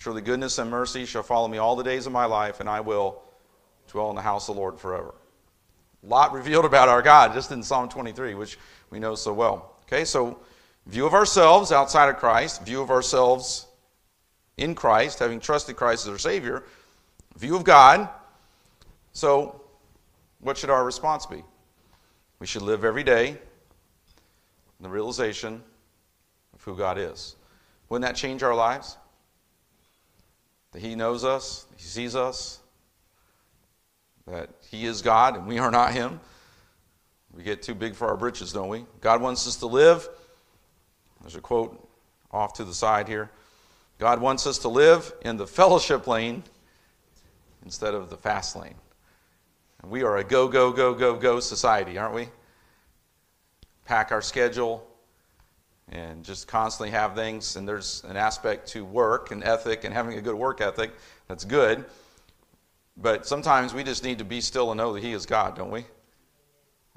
[0.00, 2.80] Surely goodness and mercy shall follow me all the days of my life, and I
[2.80, 3.22] will
[3.86, 5.14] dwell in the house of the Lord forever.
[6.02, 8.58] A lot revealed about our God just in Psalm 23, which
[8.88, 9.76] we know so well.
[9.82, 10.38] Okay, so
[10.86, 13.66] view of ourselves outside of Christ, view of ourselves
[14.56, 16.64] in Christ, having trusted Christ as our Savior,
[17.36, 18.08] view of God.
[19.12, 19.60] So,
[20.38, 21.44] what should our response be?
[22.38, 23.36] We should live every day in
[24.82, 25.62] the realization
[26.54, 27.36] of who God is.
[27.90, 28.96] Wouldn't that change our lives?
[30.72, 32.60] That He knows us, He sees us,
[34.26, 36.20] that He is God and we are not Him.
[37.36, 38.84] We get too big for our britches, don't we?
[39.00, 40.08] God wants us to live.
[41.20, 41.88] There's a quote
[42.32, 43.30] off to the side here.
[43.98, 46.42] God wants us to live in the fellowship lane
[47.64, 48.74] instead of the fast lane.
[49.82, 52.28] And we are a go, go, go, go, go society, aren't we?
[53.84, 54.86] Pack our schedule
[55.90, 57.56] and just constantly have things.
[57.56, 60.92] And there's an aspect to work and ethic and having a good work ethic
[61.28, 61.84] that's good.
[62.96, 65.70] But sometimes we just need to be still and know that He is God, don't
[65.70, 65.84] we?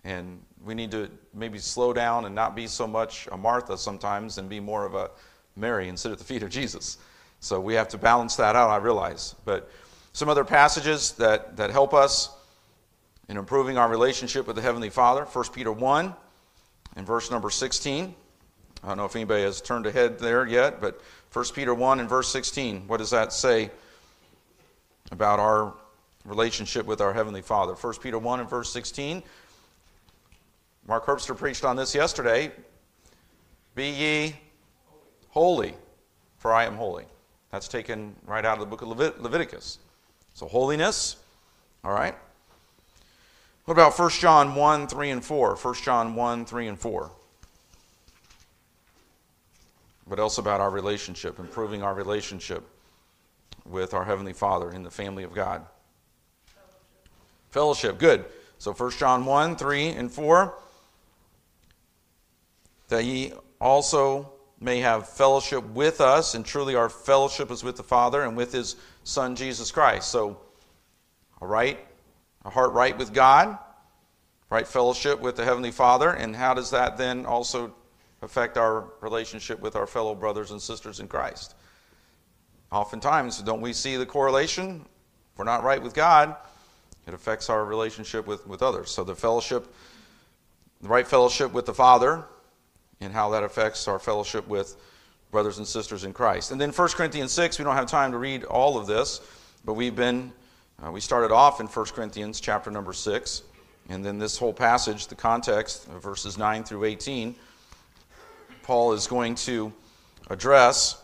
[0.03, 4.37] And we need to maybe slow down and not be so much a Martha sometimes
[4.37, 5.11] and be more of a
[5.55, 6.97] Mary and sit at the feet of Jesus.
[7.39, 9.35] So we have to balance that out, I realize.
[9.45, 9.69] But
[10.13, 12.29] some other passages that, that help us
[13.29, 16.13] in improving our relationship with the Heavenly Father 1 Peter 1
[16.95, 18.13] and verse number 16.
[18.83, 20.99] I don't know if anybody has turned ahead there yet, but
[21.31, 23.71] 1 Peter 1 and verse 16, what does that say
[25.11, 25.73] about our
[26.25, 27.73] relationship with our Heavenly Father?
[27.75, 29.23] 1 Peter 1 and verse 16.
[30.85, 32.51] Mark Herbster preached on this yesterday.
[33.73, 34.35] Be ye
[35.29, 35.75] holy,
[36.37, 37.05] for I am holy.
[37.51, 39.79] That's taken right out of the book of Levit- Leviticus.
[40.33, 41.15] So, holiness,
[41.85, 42.15] all right?
[43.63, 45.55] What about 1 John 1, 3, and 4?
[45.55, 47.11] 1 John 1, 3, and 4.
[50.05, 52.63] What else about our relationship, improving our relationship
[53.65, 55.65] with our Heavenly Father in the family of God?
[57.49, 58.25] Fellowship, good.
[58.57, 60.53] So 1 John 1, 3, and 4.
[62.89, 67.83] That ye also may have fellowship with us, and truly our fellowship is with the
[67.83, 70.09] Father and with His Son Jesus Christ.
[70.09, 70.39] So,
[71.41, 71.79] a right,
[72.45, 73.57] a heart right with God,
[74.49, 77.73] right fellowship with the Heavenly Father, and how does that then also
[78.23, 81.55] affect our relationship with our fellow brothers and sisters in Christ?
[82.71, 84.85] Oftentimes, don't we see the correlation?
[85.33, 86.35] If we're not right with God,
[87.05, 88.89] it affects our relationship with, with others.
[88.89, 89.73] So the fellowship,
[90.81, 92.25] the right fellowship with the Father,
[93.01, 94.77] and how that affects our fellowship with
[95.31, 96.51] brothers and sisters in Christ.
[96.51, 99.19] And then 1 Corinthians 6, we don't have time to read all of this,
[99.65, 100.31] but we've been,
[100.83, 103.43] uh, we started off in 1 Corinthians chapter number 6,
[103.89, 107.35] and then this whole passage, the context, verses 9 through 18,
[108.63, 109.71] Paul is going to
[110.29, 111.01] address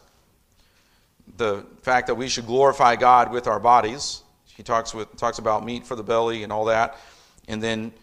[1.38, 4.24] the fact that we should glorify God with our bodies.
[4.45, 6.98] He talks, with, talks about meat for the belly and all that.
[7.48, 7.93] And then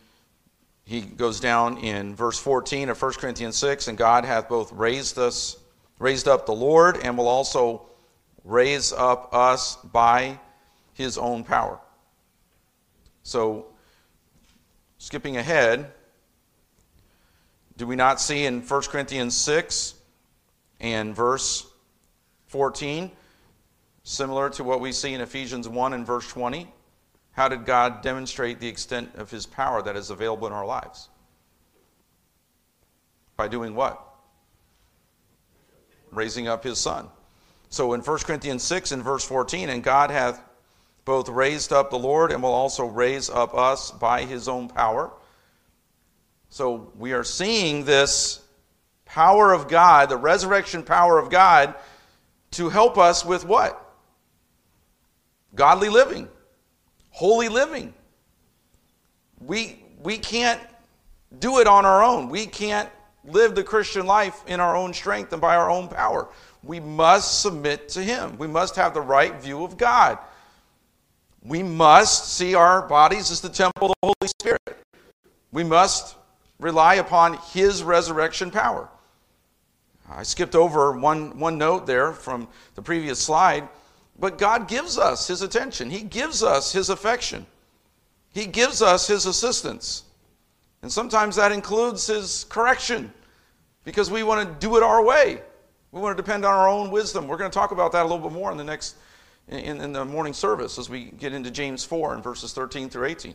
[0.85, 5.19] he goes down in verse 14 of 1 Corinthians 6 and God hath both raised
[5.19, 5.57] us,
[5.99, 7.87] raised up the Lord, and will also
[8.45, 10.39] raise up us by
[10.95, 11.81] his own power.
[13.23, 13.67] So,
[14.99, 15.93] skipping ahead,
[17.77, 19.95] do we not see in 1 Corinthians 6
[20.81, 21.67] and verse
[22.47, 23.11] 14,
[24.03, 26.73] similar to what we see in Ephesians 1 and verse 20?
[27.33, 31.11] How did God demonstrate the extent of his power that is available in our lives?
[33.37, 34.03] By doing what?
[36.11, 37.09] Raising up his son.
[37.69, 40.43] So in 1 Corinthians 6 and verse 14, and God hath
[41.05, 45.13] both raised up the Lord and will also raise up us by his own power.
[46.51, 48.41] So we are seeing this
[49.05, 51.75] power of God, the resurrection power of God,
[52.53, 53.83] to help us with what?
[55.55, 56.29] Godly living,
[57.11, 57.95] holy living.
[59.41, 60.61] We, we can't
[61.39, 62.29] do it on our own.
[62.29, 62.91] We can't
[63.25, 66.29] live the Christian life in our own strength and by our own power.
[66.63, 68.39] We must submit to Him.
[68.39, 70.19] We must have the right view of God.
[71.43, 74.85] We must see our bodies as the temple of the Holy Spirit.
[75.53, 76.17] We must
[76.59, 78.89] rely upon His resurrection power.
[80.09, 83.69] I skipped over one, one note there from the previous slide,
[84.19, 87.47] but God gives us His attention, He gives us His affection,
[88.33, 90.05] He gives us His assistance.
[90.83, 93.13] And sometimes that includes His correction
[93.85, 95.41] because we want to do it our way.
[95.91, 97.27] We want to depend on our own wisdom.
[97.27, 98.97] We're going to talk about that a little bit more in the next
[99.49, 103.07] in, in the morning service as we get into James 4 and verses 13 through
[103.07, 103.35] 18.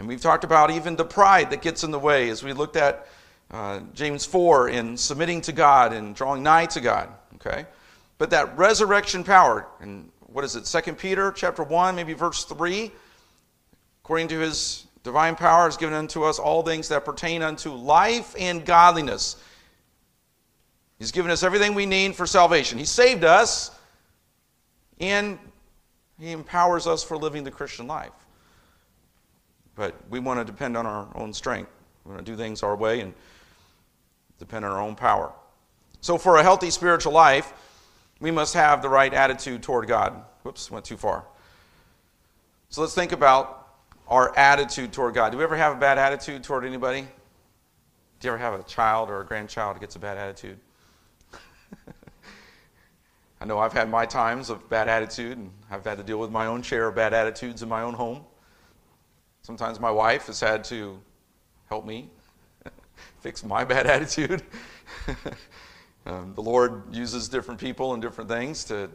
[0.00, 2.76] And we've talked about even the pride that gets in the way as we looked
[2.76, 3.06] at
[3.50, 7.10] uh, James 4 in submitting to God and drawing nigh to God.
[7.34, 7.66] Okay?
[8.16, 12.90] But that resurrection power, and what is it, 2 Peter chapter 1, maybe verse 3,
[14.02, 18.34] according to his divine power has given unto us all things that pertain unto life
[18.38, 19.36] and godliness.
[20.98, 22.78] He's given us everything we need for salvation.
[22.78, 23.70] He saved us
[24.98, 25.38] and
[26.18, 28.12] He empowers us for living the Christian life.
[29.80, 31.70] But we want to depend on our own strength.
[32.04, 33.14] We want to do things our way and
[34.38, 35.32] depend on our own power.
[36.02, 37.54] So, for a healthy spiritual life,
[38.20, 40.22] we must have the right attitude toward God.
[40.42, 41.24] Whoops, went too far.
[42.68, 43.68] So, let's think about
[44.06, 45.32] our attitude toward God.
[45.32, 47.08] Do we ever have a bad attitude toward anybody?
[48.20, 50.58] Do you ever have a child or a grandchild that gets a bad attitude?
[53.40, 56.30] I know I've had my times of bad attitude, and I've had to deal with
[56.30, 58.26] my own share of bad attitudes in my own home.
[59.50, 61.00] Sometimes my wife has had to
[61.68, 62.08] help me
[63.18, 64.44] fix my bad attitude.
[66.06, 68.88] um, the Lord uses different people and different things to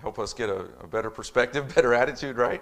[0.00, 2.60] help us get a, a better perspective, better attitude, right?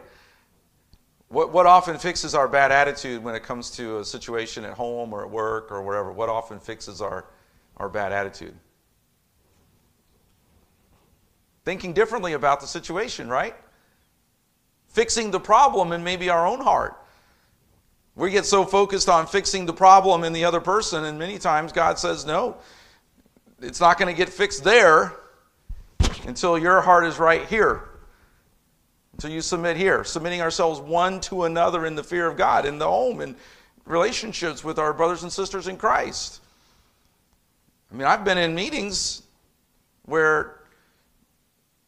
[1.29, 5.15] What, what often fixes our bad attitude when it comes to a situation at home
[5.15, 6.13] or at work or wherever?
[6.13, 7.25] What often fixes our,
[7.79, 8.55] our bad attitude?
[11.65, 13.55] thinking differently about the situation, right?
[14.91, 16.97] Fixing the problem in maybe our own heart.
[18.17, 21.73] We get so focused on fixing the problem in the other person, and many times
[21.73, 22.59] God says, no,
[23.61, 25.15] it's not going to get fixed there
[26.27, 27.89] until your heart is right here.
[29.13, 30.05] Until you submit here.
[30.05, 33.37] Submitting ourselves one to another in the fear of God, in the home, in
[33.87, 36.41] relationships with our brothers and sisters in Christ.
[37.93, 39.23] I mean, I've been in meetings
[40.05, 40.61] where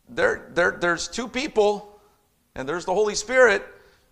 [0.09, 1.92] there, there, there's two people,
[2.55, 3.65] and there's the Holy Spirit,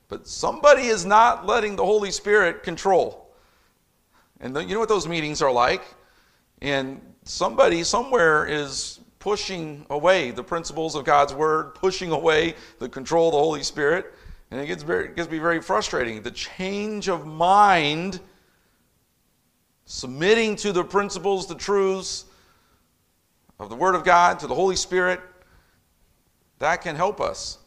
[0.08, 3.30] but somebody is not letting the Holy Spirit control.
[4.40, 5.82] And the, you know what those meetings are like?
[6.62, 13.28] And somebody somewhere is pushing away the principles of God's Word, pushing away the control
[13.28, 14.12] of the Holy Spirit.
[14.50, 16.22] And it gets, very, it gets to be very frustrating.
[16.22, 18.18] The change of mind,
[19.84, 22.24] submitting to the principles, the truths,
[23.60, 25.20] of the Word of God, to the Holy Spirit,
[26.58, 27.58] that can help us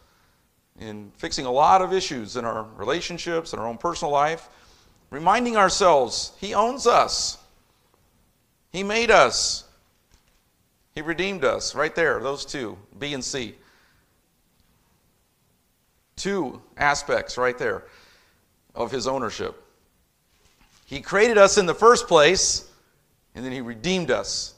[0.79, 4.49] in fixing a lot of issues in our relationships, in our own personal life.
[5.09, 7.37] Reminding ourselves, He owns us,
[8.71, 9.65] He made us,
[10.95, 11.75] He redeemed us.
[11.75, 13.55] Right there, those two, B and C.
[16.15, 17.83] Two aspects right there
[18.73, 19.63] of His ownership.
[20.85, 22.69] He created us in the first place,
[23.35, 24.55] and then He redeemed us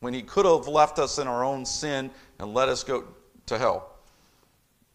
[0.00, 3.04] when He could have left us in our own sin and let us go
[3.46, 3.93] to hell.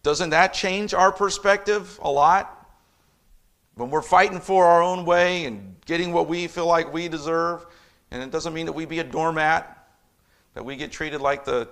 [0.04, 2.56] Doesn't that change our perspective a lot?
[3.76, 7.66] When we're fighting for our own way and getting what we feel like we deserve,
[8.12, 9.88] and it doesn't mean that we be a doormat,
[10.54, 11.70] that we get treated like the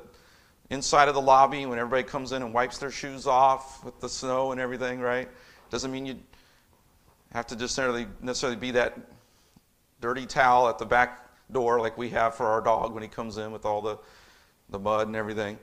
[0.69, 4.09] inside of the lobby when everybody comes in and wipes their shoes off with the
[4.09, 5.29] snow and everything, right?
[5.69, 6.19] Doesn't mean you
[7.31, 8.97] have to necessarily, necessarily be that
[10.01, 13.37] dirty towel at the back door like we have for our dog when he comes
[13.37, 13.97] in with all the,
[14.69, 15.57] the mud and everything.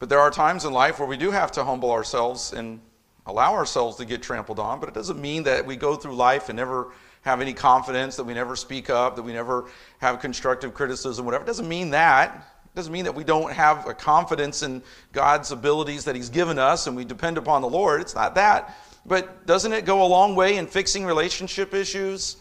[0.00, 2.80] But there are times in life where we do have to humble ourselves and
[3.26, 6.48] allow ourselves to get trampled on, but it doesn't mean that we go through life
[6.48, 9.66] and never have any confidence, that we never speak up, that we never
[9.98, 11.44] have constructive criticism, whatever.
[11.44, 12.34] It doesn't mean that.
[12.64, 14.82] It doesn't mean that we don't have a confidence in
[15.12, 18.00] God's abilities that He's given us and we depend upon the Lord.
[18.00, 18.74] It's not that.
[19.04, 22.36] But doesn't it go a long way in fixing relationship issues?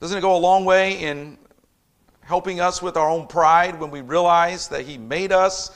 [0.00, 1.38] Doesn't it go a long way in
[2.22, 5.70] helping us with our own pride when we realize that He made us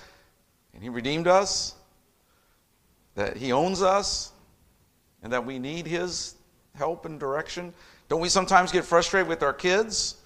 [0.74, 1.74] and He redeemed us,
[3.14, 4.32] that He owns us,
[5.22, 6.34] and that we need His
[6.74, 7.72] help and direction?
[8.08, 10.16] Don't we sometimes get frustrated with our kids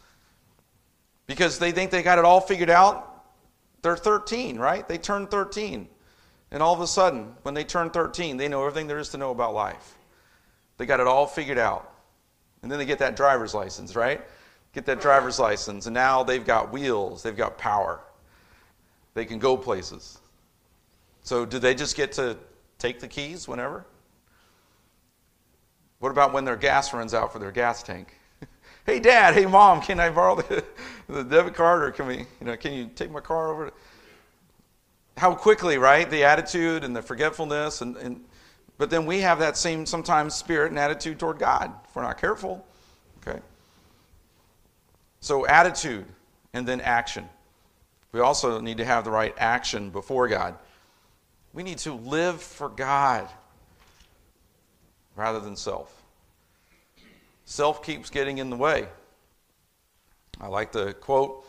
[1.26, 3.24] because they think they got it all figured out?
[3.82, 4.86] They're 13, right?
[4.86, 5.88] They turn 13.
[6.53, 9.18] And all of a sudden, when they turn 13, they know everything there is to
[9.18, 9.97] know about life.
[10.76, 11.93] They got it all figured out.
[12.62, 14.20] And then they get that driver's license, right?
[14.72, 18.01] Get that driver's license, and now they've got wheels, they've got power.
[19.14, 20.18] They can go places.
[21.22, 22.36] So, do they just get to
[22.78, 23.86] take the keys whenever?
[26.00, 28.18] What about when their gas runs out for their gas tank?
[28.86, 30.64] hey, Dad, hey, Mom, can I borrow the,
[31.08, 33.72] the debit card, or can we, you know, can you take my car over?
[35.16, 36.10] How quickly, right?
[36.10, 38.24] The attitude and the forgetfulness, and, and
[38.78, 42.20] but then we have that same sometimes spirit and attitude toward God if we're not
[42.20, 42.66] careful.
[43.24, 43.38] Okay.
[45.20, 46.06] So attitude
[46.52, 47.28] and then action.
[48.10, 50.56] We also need to have the right action before God.
[51.53, 53.28] We need to live for God
[55.16, 56.03] rather than self.
[57.44, 58.88] Self keeps getting in the way.
[60.40, 61.44] I like the quote,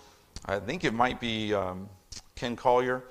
[0.46, 1.90] I think it might be um,
[2.36, 3.04] Ken Collier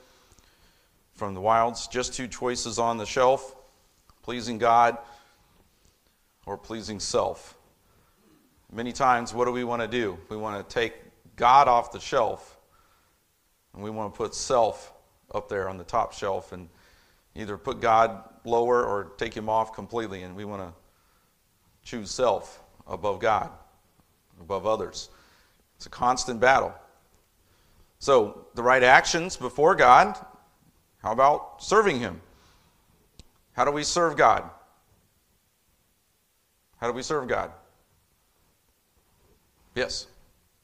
[1.15, 3.57] from the Wilds just two choices on the shelf
[4.23, 4.99] pleasing God
[6.47, 7.57] or pleasing self.
[8.73, 10.19] Many times, what do we want to do?
[10.29, 10.95] We want to take
[11.37, 12.57] God off the shelf
[13.75, 14.93] and we want to put self
[15.35, 16.69] up there on the top shelf and
[17.35, 20.23] either put God lower or take him off completely.
[20.23, 20.73] And we want to
[21.83, 23.51] choose self above God,
[24.41, 25.09] above others.
[25.77, 26.75] It's a constant battle.
[27.99, 30.17] So, the right actions before God,
[31.03, 32.21] how about serving Him?
[33.53, 34.49] How do we serve God?
[36.79, 37.53] How do we serve God?
[39.75, 40.07] Yes.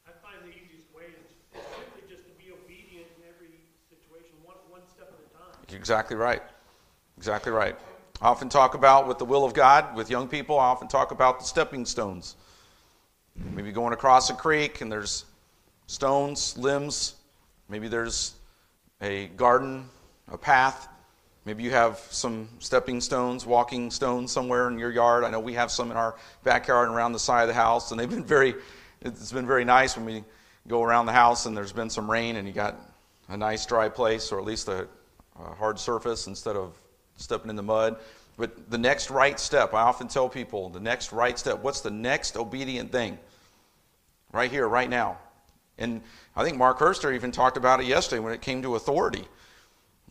[0.07, 3.55] I find the easiest way is simply just to be obedient in every
[3.89, 5.65] situation, one, one step at a time.
[5.69, 6.43] You're exactly right.
[7.19, 7.75] Exactly right.
[8.23, 11.11] I often talk about with the will of God with young people, I often talk
[11.11, 12.37] about the stepping stones.
[13.35, 15.25] Maybe going across a creek and there's
[15.89, 17.17] stones, limbs,
[17.69, 18.35] maybe there's
[19.01, 19.89] a garden,
[20.31, 20.87] a path.
[21.45, 25.25] Maybe you have some stepping stones, walking stones somewhere in your yard.
[25.25, 26.15] I know we have some in our
[26.45, 28.55] backyard and around the side of the house, and they've been very,
[29.01, 30.23] it's been very nice when we
[30.69, 32.77] go around the house and there's been some rain and you got
[33.29, 34.87] a nice dry place or at least a,
[35.41, 36.79] a hard surface instead of
[37.19, 37.97] stepping in the mud.
[38.37, 41.91] But the next right step, I often tell people the next right step, what's the
[41.91, 43.19] next obedient thing?
[44.33, 45.19] Right here, right now.
[45.79, 46.01] And
[46.37, 49.25] I think Mark Herster even talked about it yesterday when it came to authority.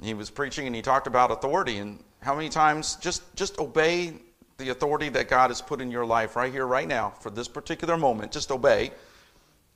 [0.02, 4.14] He was preaching and he talked about authority and how many times just, just obey
[4.58, 7.48] the authority that God has put in your life right here, right now, for this
[7.48, 8.32] particular moment.
[8.32, 8.92] Just obey.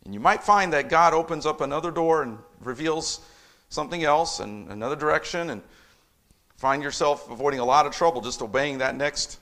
[0.06, 3.22] And you might find that God opens up another door and reveals
[3.70, 5.62] something else and another direction and
[6.62, 9.40] find yourself avoiding a lot of trouble just obeying that next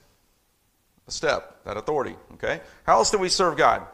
[1.06, 2.16] step, that authority.
[2.32, 2.62] Okay?
[2.84, 3.86] How else do we serve God?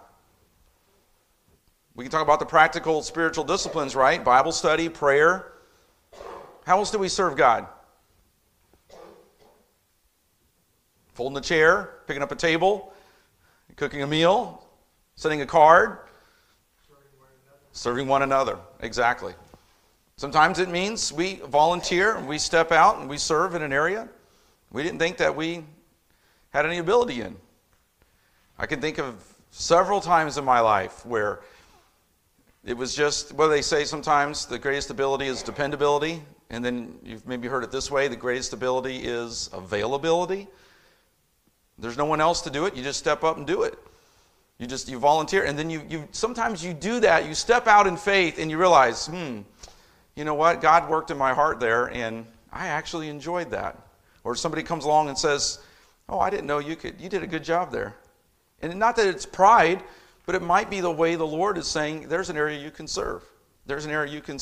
[1.96, 4.22] We can talk about the practical spiritual disciplines, right?
[4.22, 5.52] Bible study, prayer.
[6.64, 7.66] How else do we serve God?
[11.14, 12.92] Folding a chair, picking up a table,
[13.74, 14.64] cooking a meal,
[15.16, 15.98] sending a card,
[17.72, 18.56] serving one another.
[18.78, 19.34] Exactly.
[20.18, 24.08] Sometimes it means we volunteer and we step out and we serve in an area
[24.72, 25.64] we didn't think that we
[26.50, 27.36] had any ability in.
[28.58, 29.14] I can think of
[29.50, 31.40] several times in my life where
[32.64, 37.26] it was just, well, they say sometimes the greatest ability is dependability, and then you've
[37.26, 40.48] maybe heard it this way the greatest ability is availability.
[41.78, 43.78] There's no one else to do it, you just step up and do it.
[44.58, 47.86] You just you volunteer, and then you, you sometimes you do that, you step out
[47.86, 49.40] in faith and you realize, hmm,
[50.16, 53.78] you know what, God worked in my heart there, and I actually enjoyed that.
[54.24, 55.60] Or somebody comes along and says,
[56.08, 57.94] Oh, I didn't know you could you did a good job there.
[58.62, 59.82] And not that it's pride,
[60.24, 62.86] but it might be the way the Lord is saying, there's an area you can
[62.86, 63.22] serve.
[63.66, 64.38] There's an area you can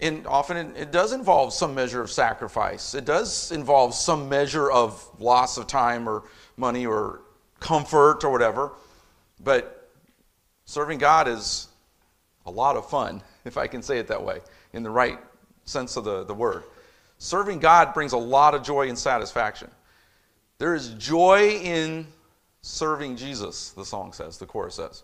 [0.00, 2.94] and often it does involve some measure of sacrifice.
[2.94, 6.24] It does involve some measure of loss of time or
[6.56, 7.20] money or
[7.58, 8.72] comfort or whatever.
[9.42, 9.90] But
[10.64, 11.68] serving God is
[12.46, 14.40] a lot of fun, if I can say it that way,
[14.72, 15.18] in the right
[15.64, 16.64] sense of the, the word.
[17.18, 19.70] Serving God brings a lot of joy and satisfaction.
[20.58, 22.06] There is joy in
[22.62, 25.02] serving Jesus, the song says, the chorus says.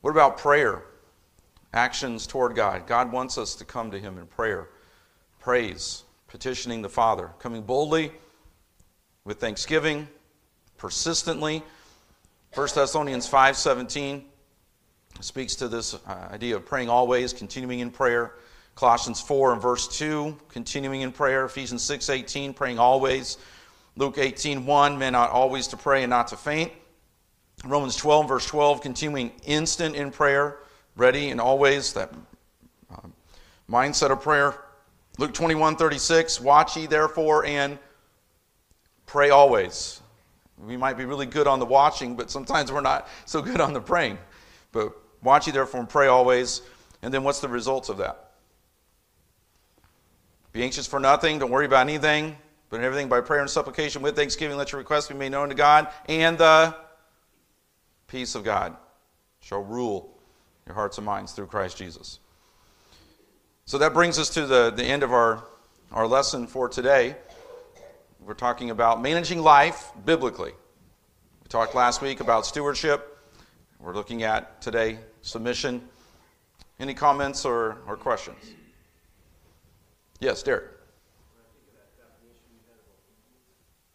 [0.00, 0.84] What about prayer?
[1.72, 2.86] Actions toward God.
[2.86, 4.68] God wants us to come to Him in prayer,
[5.38, 8.12] praise, petitioning the Father, coming boldly
[9.24, 10.08] with thanksgiving,
[10.76, 11.62] persistently.
[12.54, 14.22] 1 Thessalonians 5:17
[15.20, 18.34] speaks to this uh, idea of praying always, continuing in prayer.
[18.78, 21.44] Colossians 4 and verse 2, continuing in prayer.
[21.44, 23.36] Ephesians 6 18, praying always.
[23.96, 26.70] Luke 18 1, men ought always to pray and not to faint.
[27.64, 30.58] Romans 12 verse 12, continuing instant in prayer,
[30.94, 32.14] ready and always, that
[32.94, 33.00] uh,
[33.68, 34.54] mindset of prayer.
[35.18, 37.80] Luke 21 36, watch ye therefore and
[39.06, 40.00] pray always.
[40.56, 43.72] We might be really good on the watching, but sometimes we're not so good on
[43.72, 44.18] the praying.
[44.70, 46.62] But watch ye therefore and pray always.
[47.02, 48.27] And then what's the results of that?
[50.52, 51.38] Be anxious for nothing.
[51.38, 52.36] Don't worry about anything.
[52.70, 55.48] But in everything, by prayer and supplication with thanksgiving, let your requests be made known
[55.48, 55.88] to God.
[56.08, 56.74] And the
[58.06, 58.76] peace of God
[59.40, 60.18] shall rule
[60.66, 62.20] your hearts and minds through Christ Jesus.
[63.64, 65.44] So that brings us to the, the end of our,
[65.92, 67.16] our lesson for today.
[68.20, 70.52] We're talking about managing life biblically.
[70.52, 73.18] We talked last week about stewardship.
[73.78, 75.82] We're looking at today submission.
[76.80, 78.52] Any comments or, or questions?
[80.20, 80.64] Yes, Derek.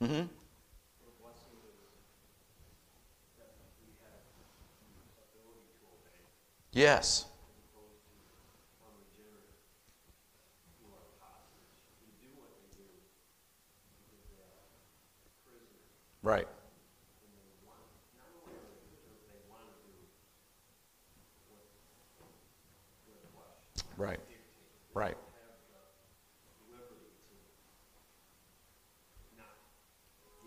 [0.01, 0.25] Mm-hmm.
[6.73, 7.25] Yes.
[16.23, 16.47] Right.
[23.97, 24.19] Right.
[24.93, 25.17] Right.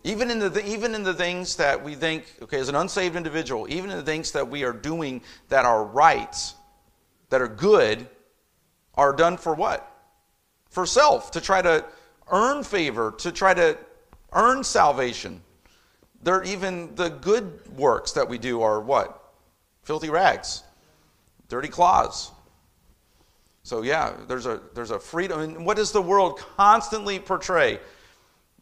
[0.07, 3.67] Even in, the, even in the things that we think, okay, as an unsaved individual,
[3.69, 6.33] even in the things that we are doing that are right,
[7.29, 8.07] that are good,
[8.95, 9.85] are done for what?
[10.69, 11.83] For self, to try to
[12.31, 13.77] earn favor, to try to
[14.31, 15.41] earn salvation.
[16.23, 19.21] There, even the good works that we do are what?
[19.83, 20.63] Filthy rags,
[21.49, 22.31] dirty claws.
[23.63, 25.41] So yeah, there's a there's a freedom.
[25.41, 27.81] And what does the world constantly portray?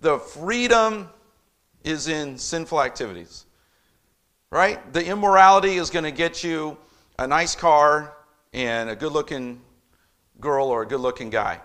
[0.02, 1.10] The freedom
[1.86, 3.46] is in sinful activities.
[4.52, 4.94] Right?
[4.94, 6.78] The immorality is going to get you
[7.18, 8.14] a nice car
[8.54, 9.62] and a good looking
[10.40, 11.62] girl or a good looking guy.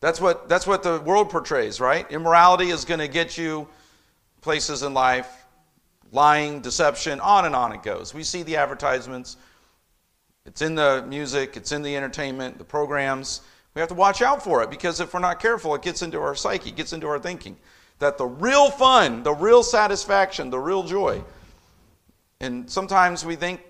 [0.00, 2.10] That's what, that's what the world portrays, right?
[2.10, 3.66] Immorality is going to get you
[4.42, 5.46] places in life,
[6.12, 8.12] lying, deception, on and on it goes.
[8.12, 9.36] We see the advertisements.
[10.44, 13.40] It's in the music, it's in the entertainment, the programs.
[13.74, 16.20] We have to watch out for it because if we're not careful, it gets into
[16.20, 17.56] our psyche, it gets into our thinking
[17.98, 21.22] that the real fun, the real satisfaction, the real joy,
[22.40, 23.60] and sometimes we think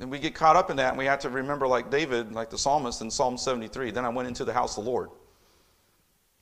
[0.00, 2.48] and we get caught up in that, and we have to remember, like David, like
[2.48, 5.10] the psalmist in Psalm 73, then I went into the house of the Lord.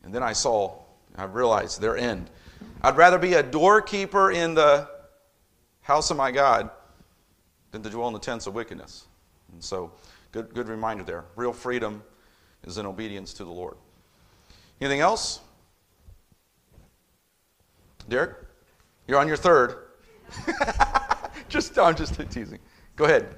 [0.04, 0.76] And then I saw,
[1.16, 2.30] I realized their end.
[2.82, 4.88] I'd rather be a doorkeeper in the
[5.80, 6.70] house of my God
[7.72, 9.06] than to dwell in the tents of wickedness.
[9.52, 9.90] And so,
[10.30, 11.24] good, good reminder there.
[11.34, 12.04] Real freedom
[12.64, 13.76] is in obedience to the Lord.
[14.80, 15.40] Anything else?
[18.08, 18.36] Derek,
[19.06, 19.76] you're on your third.
[21.48, 22.58] just I'm just teasing.
[22.96, 23.34] Go ahead.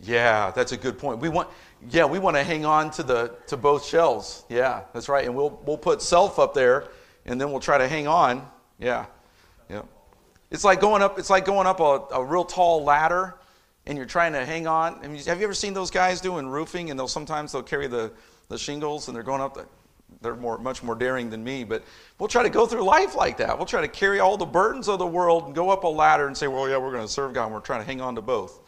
[0.00, 1.18] Yeah, that's a good point.
[1.18, 1.48] We want
[1.90, 4.44] yeah, we want to hang on to the to both shelves.
[4.48, 5.24] Yeah, that's right.
[5.24, 6.88] And we'll we'll put self up there
[7.26, 8.46] and then we'll try to hang on.
[8.78, 9.06] Yeah.
[9.68, 9.82] Yeah.
[10.50, 13.38] It's like going up it's like going up a, a real tall ladder
[13.86, 15.00] and you're trying to hang on.
[15.02, 16.90] I mean, have you ever seen those guys doing roofing?
[16.90, 18.12] And they'll sometimes they'll carry the,
[18.48, 19.66] the shingles and they're going up the,
[20.20, 21.84] they're more, much more daring than me, but
[22.18, 23.56] we'll try to go through life like that.
[23.56, 26.26] We'll try to carry all the burdens of the world and go up a ladder
[26.26, 28.14] and say, well, yeah, we're going to serve God, and we're trying to hang on
[28.16, 28.60] to both.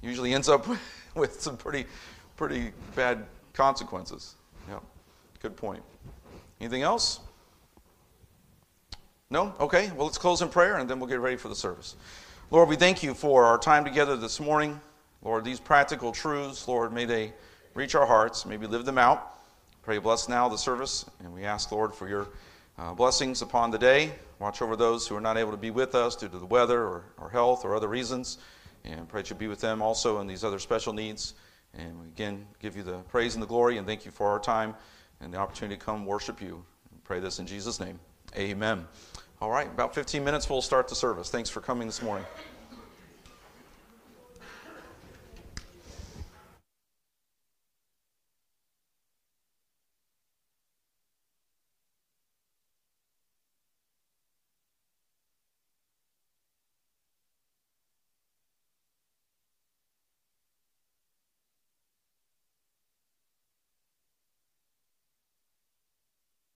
[0.00, 0.66] Usually ends up
[1.14, 1.86] with some pretty,
[2.36, 4.36] pretty bad consequences.
[4.68, 4.78] Yeah,
[5.40, 5.82] good point.
[6.60, 7.20] Anything else?
[9.30, 9.54] No?
[9.58, 11.96] Okay, well, let's close in prayer and then we'll get ready for the service.
[12.50, 14.78] Lord, we thank you for our time together this morning.
[15.22, 17.32] Lord, these practical truths, Lord, may they
[17.74, 19.41] reach our hearts, may we live them out.
[19.82, 22.28] Pray bless now the service, and we ask, Lord, for your
[22.78, 24.12] uh, blessings upon the day.
[24.38, 26.82] Watch over those who are not able to be with us due to the weather
[26.82, 28.38] or, or health or other reasons.
[28.84, 31.34] And pray that you be with them also in these other special needs.
[31.74, 34.38] And we again give you the praise and the glory and thank you for our
[34.38, 34.76] time
[35.20, 36.64] and the opportunity to come worship you.
[37.02, 37.98] Pray this in Jesus' name.
[38.36, 38.86] Amen.
[39.40, 41.28] All right, about 15 minutes, we'll start the service.
[41.28, 42.24] Thanks for coming this morning.